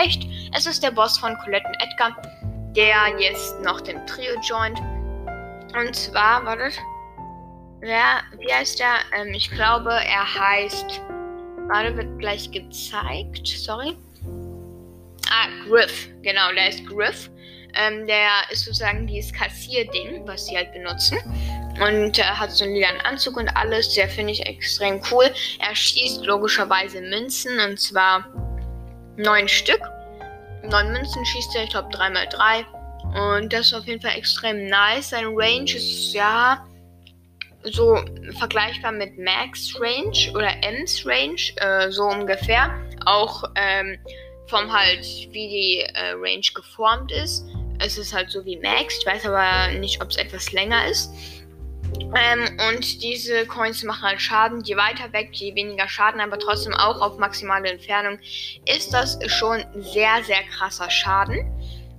recht. 0.00 0.26
Es 0.54 0.66
ist 0.66 0.82
der 0.82 0.90
Boss 0.90 1.18
von 1.18 1.36
Colette 1.44 1.66
und 1.66 1.76
Edgar, 1.80 2.16
der 2.74 3.18
jetzt 3.18 3.60
noch 3.60 3.80
dem 3.80 4.04
Trio 4.06 4.34
joint. 4.42 4.80
Und 5.74 5.94
zwar, 5.94 6.44
wartet, 6.44 6.78
wer, 7.80 8.22
wie 8.38 8.52
heißt 8.52 8.80
der? 8.80 8.94
Ähm, 9.16 9.34
ich 9.34 9.50
glaube, 9.50 9.90
er 9.90 10.34
heißt, 10.34 11.00
warte, 11.68 11.96
wird 11.96 12.18
gleich 12.18 12.50
gezeigt, 12.50 13.46
sorry. 13.46 13.96
Ah, 15.30 15.46
Griff. 15.66 16.08
Genau, 16.22 16.52
der 16.54 16.68
ist 16.68 16.86
Griff. 16.86 17.30
Ähm, 17.74 18.06
der 18.06 18.28
ist 18.50 18.64
sozusagen 18.64 19.06
dieses 19.06 19.32
Kassierding, 19.32 20.26
was 20.26 20.46
sie 20.46 20.56
halt 20.56 20.72
benutzen. 20.72 21.18
Und 21.80 22.18
er 22.18 22.24
äh, 22.24 22.36
hat 22.36 22.50
so 22.50 22.64
einen 22.64 22.74
lilanen 22.74 23.00
Anzug 23.02 23.36
und 23.36 23.48
alles. 23.48 23.94
Der 23.94 24.08
finde 24.08 24.32
ich 24.32 24.44
extrem 24.44 25.00
cool. 25.10 25.32
Er 25.60 25.74
schießt 25.74 26.24
logischerweise 26.26 27.00
Münzen 27.00 27.58
und 27.60 27.80
zwar 27.80 28.26
neun 29.16 29.48
Stück. 29.48 29.80
Neun 30.64 30.92
Münzen 30.92 31.24
schießt 31.24 31.56
er, 31.56 31.64
ich 31.64 31.70
glaube 31.70 31.88
3x3. 31.90 32.64
Und 33.38 33.52
das 33.52 33.66
ist 33.66 33.74
auf 33.74 33.86
jeden 33.86 34.00
Fall 34.00 34.16
extrem 34.16 34.66
nice. 34.66 35.10
Sein 35.10 35.26
Range 35.34 35.70
ist 35.70 36.12
ja 36.12 36.66
so 37.62 37.98
vergleichbar 38.38 38.92
mit 38.92 39.18
Max 39.18 39.74
Range 39.78 40.32
oder 40.34 40.50
M's 40.62 41.04
Range, 41.06 41.40
äh, 41.56 41.90
so 41.90 42.04
ungefähr. 42.04 42.74
Auch 43.06 43.44
ähm, 43.54 43.98
vom 44.50 44.72
halt, 44.72 45.06
wie 45.30 45.48
die 45.48 45.78
äh, 45.94 46.12
Range 46.12 46.46
geformt 46.54 47.12
ist. 47.12 47.46
Es 47.78 47.96
ist 47.96 48.12
halt 48.12 48.30
so 48.30 48.44
wie 48.44 48.58
Max. 48.58 48.98
Ich 48.98 49.06
weiß 49.06 49.24
aber 49.26 49.78
nicht, 49.78 50.02
ob 50.02 50.10
es 50.10 50.16
etwas 50.16 50.52
länger 50.52 50.86
ist. 50.86 51.10
Ähm, 52.14 52.58
und 52.68 53.02
diese 53.02 53.46
Coins 53.46 53.82
machen 53.82 54.02
halt 54.02 54.20
Schaden. 54.20 54.62
Je 54.64 54.76
weiter 54.76 55.12
weg, 55.12 55.30
je 55.32 55.54
weniger 55.54 55.88
Schaden, 55.88 56.20
aber 56.20 56.38
trotzdem 56.38 56.74
auch 56.74 57.00
auf 57.00 57.18
maximale 57.18 57.70
Entfernung 57.70 58.18
ist 58.66 58.92
das 58.92 59.18
schon 59.26 59.64
sehr, 59.76 60.22
sehr 60.24 60.42
krasser 60.54 60.90
Schaden. 60.90 61.50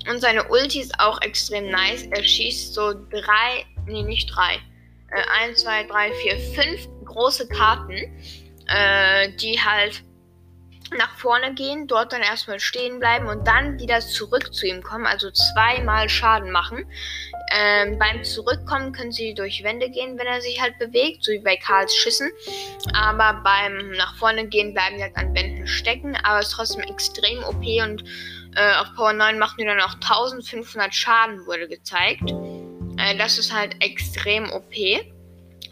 Und 0.09 0.19
seine 0.19 0.47
Ulti 0.49 0.81
ist 0.81 0.99
auch 0.99 1.21
extrem 1.21 1.69
nice. 1.69 2.03
Er 2.03 2.23
schießt 2.23 2.73
so 2.73 2.93
drei, 2.93 3.65
nee, 3.85 4.03
nicht 4.03 4.33
drei. 4.33 4.55
Äh, 5.11 5.23
eins, 5.41 5.63
zwei, 5.63 5.83
drei, 5.83 6.11
vier, 6.13 6.37
fünf 6.37 6.87
große 7.05 7.47
Karten, 7.47 7.97
äh, 8.67 9.29
die 9.33 9.59
halt 9.59 10.03
nach 10.97 11.17
vorne 11.17 11.53
gehen, 11.53 11.87
dort 11.87 12.11
dann 12.11 12.21
erstmal 12.21 12.59
stehen 12.59 12.99
bleiben 12.99 13.27
und 13.27 13.47
dann 13.47 13.79
wieder 13.79 14.01
zurück 14.01 14.53
zu 14.53 14.67
ihm 14.67 14.83
kommen, 14.83 15.05
also 15.05 15.31
zweimal 15.31 16.09
Schaden 16.09 16.51
machen. 16.51 16.85
Ähm, 17.53 17.97
beim 17.97 18.23
Zurückkommen 18.23 18.91
können 18.91 19.11
sie 19.11 19.33
durch 19.33 19.63
Wände 19.63 19.89
gehen, 19.89 20.17
wenn 20.17 20.27
er 20.27 20.41
sich 20.41 20.61
halt 20.61 20.77
bewegt, 20.79 21.23
so 21.23 21.31
wie 21.31 21.39
bei 21.39 21.55
Karls 21.55 21.95
Schüssen. 21.95 22.29
Aber 22.93 23.41
beim 23.43 23.91
nach 23.91 24.15
vorne 24.15 24.47
gehen 24.47 24.73
bleiben 24.73 24.97
sie 24.97 25.03
halt 25.03 25.17
an 25.17 25.33
Wänden 25.33 25.67
stecken, 25.67 26.15
aber 26.23 26.39
ist 26.39 26.51
trotzdem 26.51 26.81
extrem 26.81 27.43
OP 27.43 27.63
und 27.83 28.03
äh, 28.55 28.75
auf 28.75 28.93
Power 28.95 29.13
9 29.13 29.39
machen 29.39 29.55
die 29.59 29.65
dann 29.65 29.79
auch 29.79 29.93
1500 29.93 30.93
Schaden, 30.93 31.45
wurde 31.45 31.67
gezeigt. 31.67 32.29
Äh, 32.97 33.17
das 33.17 33.37
ist 33.37 33.53
halt 33.53 33.75
extrem 33.83 34.51
OP. 34.51 34.73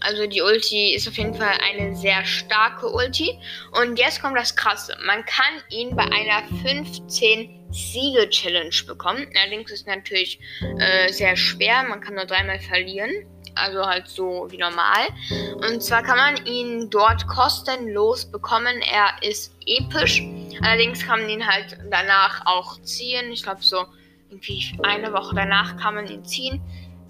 Also 0.02 0.28
die 0.28 0.42
Ulti 0.42 0.94
ist 0.94 1.08
auf 1.08 1.18
jeden 1.18 1.34
Fall 1.34 1.58
eine 1.62 1.96
sehr 1.96 2.24
starke 2.26 2.88
Ulti. 2.90 3.38
Und 3.72 4.00
jetzt 4.00 4.22
kommt 4.22 4.38
das 4.38 4.56
Krasse. 4.56 4.96
Man 5.06 5.26
kann 5.26 5.62
ihn 5.70 5.96
bei 5.96 6.04
einer 6.04 6.44
15 6.64 7.68
Siege-Challenge 7.72 8.76
bekommen. 8.88 9.28
Allerdings 9.42 9.72
ist 9.72 9.88
natürlich 9.88 10.40
äh, 10.80 11.12
sehr 11.12 11.36
schwer. 11.36 11.84
Man 11.84 12.02
kann 12.02 12.16
nur 12.16 12.26
dreimal 12.26 12.60
verlieren. 12.60 13.12
Also 13.56 13.86
halt 13.86 14.08
so 14.08 14.48
wie 14.50 14.58
normal. 14.58 15.08
Und 15.68 15.84
zwar 15.84 16.04
kann 16.04 16.18
man 16.18 16.46
ihn 16.46 16.90
dort 16.90 17.28
kostenlos 17.28 18.26
bekommen. 18.26 18.82
Er 18.82 19.12
ist 19.22 19.54
episch. 19.66 20.24
Allerdings 20.62 21.06
kann 21.06 21.22
man 21.22 21.30
ihn 21.30 21.46
halt 21.46 21.78
danach 21.90 22.46
auch 22.46 22.82
ziehen. 22.82 23.32
Ich 23.32 23.44
glaube 23.44 23.62
so 23.62 23.86
irgendwie 24.30 24.78
eine 24.84 25.12
Woche 25.12 25.36
danach 25.36 25.78
kann 25.78 25.96
man 25.96 26.08
ihn 26.08 26.24
ziehen. 26.24 26.62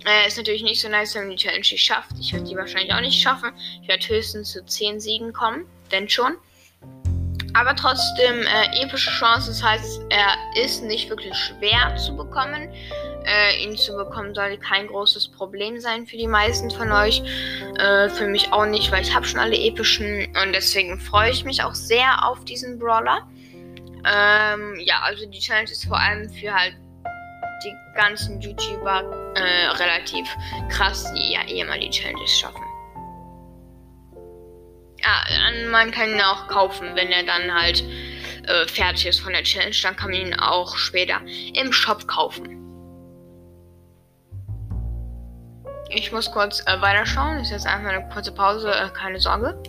Äh, 0.06 0.28
ist 0.28 0.38
natürlich 0.38 0.64
nicht 0.64 0.82
so 0.82 0.90
nice, 0.90 1.16
wenn 1.16 1.28
man 1.28 1.32
die 1.32 1.44
Challenge 1.44 1.60
nicht 1.60 1.86
schafft. 1.86 2.12
Ich 2.20 2.34
werde 2.34 2.46
die 2.46 2.56
wahrscheinlich 2.56 2.94
auch 2.94 3.02
nicht 3.02 3.22
schaffen. 3.22 3.52
Ich 3.82 3.88
werde 3.88 4.08
höchstens 4.08 4.52
zu 4.52 4.66
10 4.66 5.00
Siegen 5.00 5.34
kommen, 5.34 5.66
denn 5.92 6.08
schon. 6.08 6.38
Aber 7.54 7.76
trotzdem 7.76 8.44
äh, 8.44 8.84
epische 8.84 9.10
Chance. 9.10 9.50
Das 9.50 9.64
heißt, 9.64 10.02
er 10.10 10.64
ist 10.64 10.84
nicht 10.84 11.10
wirklich 11.10 11.36
schwer 11.36 11.96
zu 11.98 12.16
bekommen. 12.16 12.70
Äh, 13.26 13.64
ihn 13.64 13.78
zu 13.78 13.96
bekommen 13.96 14.34
sollte 14.34 14.58
kein 14.58 14.88
großes 14.88 15.30
Problem 15.30 15.80
sein 15.80 16.08
für 16.08 16.18
die 16.18 16.28
meisten 16.28 16.72
von 16.72 16.92
euch. 16.92 17.22
Äh, 17.78 18.10
für 18.10 18.28
mich 18.28 18.52
auch 18.54 18.66
nicht, 18.66 18.92
weil 18.92 19.02
ich 19.02 19.14
habe 19.14 19.26
schon 19.26 19.40
alle 19.40 19.58
epischen 19.58 20.28
und 20.42 20.54
deswegen 20.54 21.00
freue 21.00 21.32
ich 21.32 21.44
mich 21.44 21.64
auch 21.64 21.76
sehr 21.76 22.26
auf 22.26 22.46
diesen 22.46 22.80
Brawler. 22.80 23.28
Ähm, 24.06 24.80
ja, 24.80 25.02
also 25.02 25.26
die 25.26 25.40
Challenge 25.40 25.70
ist 25.70 25.86
vor 25.86 26.00
allem 26.00 26.30
für 26.30 26.54
halt 26.54 26.76
die 27.64 27.76
ganzen 27.96 28.42
YouTuber 28.42 29.34
äh, 29.36 29.68
relativ 29.78 30.28
krass, 30.70 31.12
die 31.14 31.34
ja 31.34 31.42
eh 31.48 31.64
mal 31.64 31.80
die 31.80 31.90
Challenges 31.90 32.40
schaffen. 32.40 32.62
Ja, 35.02 35.24
man 35.72 35.92
kann 35.92 36.10
ihn 36.10 36.22
auch 36.22 36.48
kaufen, 36.48 36.90
wenn 36.96 37.12
er 37.12 37.24
dann 37.24 37.54
halt 37.54 37.84
äh, 38.48 38.68
fertig 38.68 39.06
ist 39.06 39.22
von 39.22 39.34
der 39.34 39.44
Challenge. 39.44 39.76
Dann 39.82 39.96
kann 39.96 40.12
man 40.12 40.20
ihn 40.20 40.40
auch 40.40 40.76
später 40.76 41.22
im 41.54 41.72
Shop 41.72 42.08
kaufen. 42.08 42.60
Ich 45.90 46.12
muss 46.12 46.32
kurz 46.32 46.62
äh, 46.68 46.82
weiterschauen. 46.82 47.40
Ist 47.40 47.52
jetzt 47.52 47.66
einfach 47.66 47.90
eine 47.90 48.08
kurze 48.10 48.32
Pause, 48.32 48.72
äh, 48.72 48.90
keine 48.90 49.20
Sorge. 49.20 49.62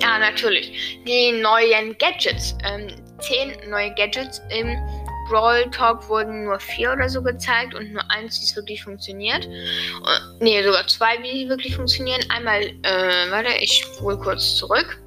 Ja, 0.00 0.18
natürlich. 0.18 1.00
Die 1.06 1.32
neuen 1.32 1.96
Gadgets. 1.98 2.56
Ähm, 2.64 2.88
zehn 3.18 3.70
neue 3.70 3.94
Gadgets 3.94 4.42
im 4.50 4.76
Brawl 5.28 5.70
Talk 5.70 6.08
wurden 6.08 6.44
nur 6.44 6.58
vier 6.58 6.92
oder 6.92 7.08
so 7.08 7.22
gezeigt 7.22 7.74
und 7.74 7.92
nur 7.92 8.10
eins, 8.10 8.42
es 8.42 8.54
wirklich 8.56 8.82
funktioniert. 8.82 9.48
Ne, 10.40 10.62
sogar 10.64 10.86
zwei, 10.86 11.22
wie 11.22 11.44
sie 11.44 11.48
wirklich 11.48 11.76
funktionieren. 11.76 12.20
Einmal, 12.28 12.62
äh, 12.62 13.30
warte, 13.30 13.50
ich 13.60 13.72
spule 13.72 14.18
kurz 14.18 14.56
zurück. 14.56 15.00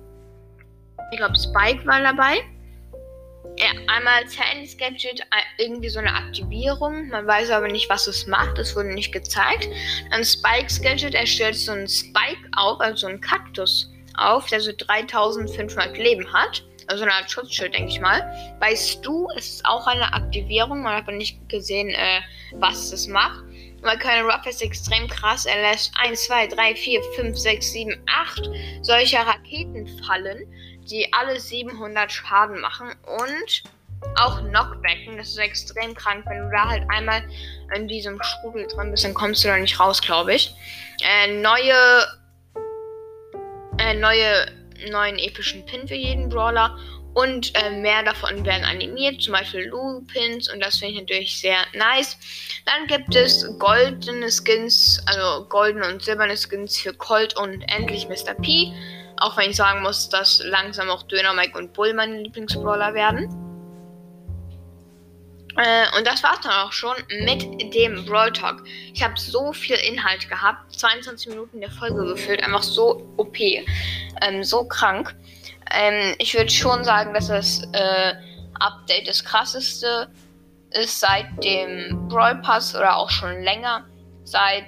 Ich 1.12 1.18
glaube, 1.18 1.36
Spike 1.38 1.86
war 1.86 2.02
dabei. 2.02 2.38
Ja, 3.58 3.72
einmal 3.88 4.28
Sandys 4.28 4.78
Gadget, 4.78 5.20
äh, 5.20 5.64
irgendwie 5.64 5.90
so 5.90 6.00
eine 6.00 6.14
Aktivierung. 6.14 7.10
Man 7.10 7.28
weiß 7.28 7.50
aber 7.52 7.68
nicht, 7.68 7.90
was 7.90 8.08
es 8.08 8.26
macht. 8.28 8.58
Das 8.58 8.76
wurde 8.76 8.94
nicht 8.94 9.12
gezeigt. 9.12 9.68
Dann 10.12 10.24
Spikes 10.24 10.82
Gadget, 10.82 11.14
er 11.14 11.26
stellt 11.26 11.56
so 11.56 11.74
einen 11.74 11.88
Spike 11.88 12.50
auf, 12.56 12.80
also 12.80 12.96
so 12.96 13.08
einen 13.08 13.20
Kaktus 13.20 13.92
auf, 14.18 14.46
der 14.48 14.62
so 14.62 14.72
3500 14.78 15.98
Leben 15.98 16.32
hat 16.32 16.64
also 16.89 17.04
eine 17.04 17.13
Art 17.13 17.30
Schutzschild, 17.30 17.73
denke 17.73 17.91
ich 17.91 17.99
mal. 17.99 18.21
Bei 18.60 18.75
Stu 18.75 19.30
ist 19.38 19.56
es 19.56 19.65
auch 19.65 19.86
eine 19.88 20.12
Aktivierung. 20.13 20.82
Man 20.82 20.95
hat 20.95 21.04
aber 21.04 21.13
nicht 21.13 21.47
gesehen, 21.47 21.89
äh, 21.89 22.21
was 22.54 22.91
es 22.91 23.08
macht. 23.08 23.43
Weil 23.82 23.97
Colonel 23.99 24.30
Ruff 24.30 24.45
ist 24.45 24.62
extrem 24.62 25.08
krass. 25.08 25.45
Er 25.45 25.62
lässt 25.62 25.93
1, 26.02 26.25
2, 26.25 26.47
3, 26.47 26.75
4, 26.75 27.02
5, 27.15 27.38
6, 27.38 27.71
7, 27.71 28.04
8 28.08 28.49
solcher 28.82 29.21
Raketen 29.21 29.88
fallen, 30.06 30.52
die 30.89 31.12
alle 31.13 31.39
700 31.39 32.12
Schaden 32.12 32.60
machen. 32.60 32.91
Und 33.06 33.63
auch 34.15 34.39
Knockbacken. 34.39 35.17
Das 35.17 35.30
ist 35.30 35.38
extrem 35.38 35.93
krank. 35.93 36.25
Wenn 36.28 36.45
du 36.45 36.52
da 36.52 36.69
halt 36.69 36.84
einmal 36.89 37.23
in 37.75 37.88
diesem 37.88 38.21
Strudel 38.21 38.67
drin 38.67 38.91
bist, 38.91 39.04
dann 39.04 39.13
kommst 39.13 39.43
du 39.43 39.47
da 39.47 39.58
nicht 39.58 39.80
raus, 39.80 40.02
glaube 40.02 40.34
ich. 40.34 40.54
Äh, 41.04 41.39
neue. 41.39 42.08
Äh, 43.78 43.93
neue 43.93 44.59
neuen 44.89 45.18
epischen 45.18 45.65
Pin 45.65 45.88
für 45.88 45.96
jeden 45.96 46.30
Brawler 46.30 46.78
und 47.13 47.56
äh, 47.56 47.72
mehr 47.72 48.04
davon 48.04 48.46
werden 48.46 48.63
animiert, 48.63 49.22
zum 49.22 49.34
Beispiel 49.34 49.68
Lupins 49.68 50.52
und 50.52 50.60
das 50.60 50.78
finde 50.78 50.94
ich 50.94 51.02
natürlich 51.02 51.39
sehr 51.39 51.58
nice. 51.74 52.18
Dann 52.65 52.88
gibt 52.88 53.15
es 53.15 53.46
goldene 53.58 54.30
Skins, 54.30 55.02
also 55.06 55.46
goldene 55.48 55.88
und 55.88 56.04
silberne 56.04 56.38
Skins 56.38 56.78
für 56.78 56.94
Colt 56.94 57.36
und 57.38 57.62
endlich 57.63 58.08
Mr. 58.08 58.36
P. 58.36 58.72
Auch 59.18 59.36
wenn 59.38 59.50
ich 59.50 59.58
sagen 59.58 59.82
muss, 59.82 60.08
dass 60.10 60.42
langsam 60.46 60.89
auch 60.89 61.04
Döner 61.04 61.34
Mike 61.34 61.58
und 61.58 61.74
Bull 61.74 61.94
meine 61.94 62.22
Lieblingsbrawler 62.22 62.94
werden. 62.94 63.49
Äh, 65.58 65.98
und 65.98 66.06
das 66.06 66.24
war's 66.24 66.40
dann 66.42 66.52
auch 66.52 66.72
schon 66.72 66.96
mit 67.24 67.74
dem 67.74 68.06
Brawl 68.06 68.32
Talk. 68.32 68.64
Ich 68.94 69.04
habe 69.04 69.20
so 69.20 69.52
viel 69.52 69.76
Inhalt 69.76 70.30
gehabt, 70.30 70.80
22 70.80 71.30
Minuten 71.30 71.60
der 71.60 71.72
Folge 71.72 72.06
gefüllt, 72.06 72.44
einfach 72.44 72.64
so 72.64 73.14
OP, 73.18 73.38
ähm, 73.40 74.44
so 74.44 74.64
krank. 74.66 75.16
Ähm, 75.72 76.16
ich 76.18 76.34
würde 76.36 76.50
schon 76.50 76.84
sagen, 76.84 77.14
dass 77.14 77.28
das 77.28 77.64
äh, 77.74 78.14
Update 78.60 79.08
das 79.08 79.24
krasseste 79.24 80.10
ist 80.72 81.00
seit 81.00 81.26
dem 81.44 82.08
Brawl 82.10 82.36
Pass 82.42 82.76
oder 82.76 82.98
auch 82.98 83.10
schon 83.10 83.42
länger, 83.42 83.86
seit 84.24 84.66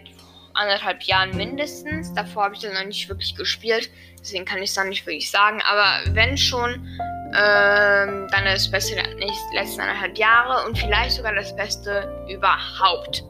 anderthalb 0.54 1.04
Jahren 1.04 1.36
mindestens. 1.36 2.14
Davor 2.14 2.46
habe 2.46 2.56
ich 2.56 2.62
das 2.62 2.74
noch 2.74 2.84
nicht 2.84 3.08
wirklich 3.08 3.36
gespielt, 3.36 3.90
deswegen 4.20 4.46
kann 4.46 4.60
ich 4.60 4.70
es 4.70 4.76
dann 4.76 4.90
nicht 4.90 5.06
wirklich 5.06 5.30
sagen. 5.30 5.62
Aber 5.62 6.16
wenn 6.16 6.38
schon, 6.38 6.88
ähm, 7.34 8.28
dann 8.32 8.46
das 8.46 8.70
Beste 8.70 8.96
der 9.22 9.62
letzten 9.62 9.82
anderthalb 9.82 10.18
Jahre 10.18 10.68
und 10.68 10.78
vielleicht 10.78 11.12
sogar 11.12 11.34
das 11.34 11.56
Beste 11.56 12.26
überhaupt. 12.30 13.24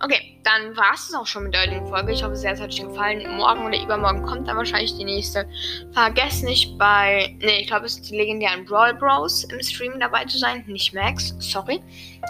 Okay, 0.00 0.38
dann 0.44 0.76
war 0.76 0.94
es 0.94 1.12
auch 1.12 1.26
schon 1.26 1.44
mit 1.44 1.54
der 1.54 1.62
heutigen 1.62 1.86
Folge. 1.88 2.12
Ich 2.12 2.22
hoffe 2.22 2.34
es 2.34 2.44
hat 2.44 2.60
euch 2.60 2.80
gefallen. 2.80 3.24
Morgen 3.36 3.66
oder 3.66 3.82
übermorgen 3.82 4.22
kommt 4.22 4.46
dann 4.46 4.56
wahrscheinlich 4.56 4.96
die 4.96 5.04
nächste. 5.04 5.48
Vergesst 5.92 6.44
nicht 6.44 6.78
bei, 6.78 7.34
ne, 7.40 7.60
ich 7.60 7.66
glaube, 7.66 7.86
es 7.86 7.96
ist 7.96 8.10
die 8.10 8.16
legendären 8.16 8.64
Brawl 8.64 8.94
Bros 8.94 9.44
im 9.44 9.60
Stream 9.60 9.98
dabei 9.98 10.24
zu 10.24 10.38
sein. 10.38 10.64
Nicht 10.66 10.94
Max, 10.94 11.34
sorry. 11.40 11.82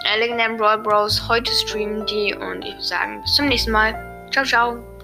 Äh, 0.05 0.19
legendären 0.19 0.57
Brawl 0.57 0.79
Bros. 0.79 1.27
Heute 1.27 1.51
streamen 1.51 2.05
die 2.07 2.33
und 2.33 2.63
ich 2.63 2.71
würde 2.71 2.83
sagen, 2.83 3.21
bis 3.21 3.35
zum 3.35 3.47
nächsten 3.47 3.71
Mal. 3.71 4.27
Ciao, 4.31 4.45
ciao. 4.45 4.98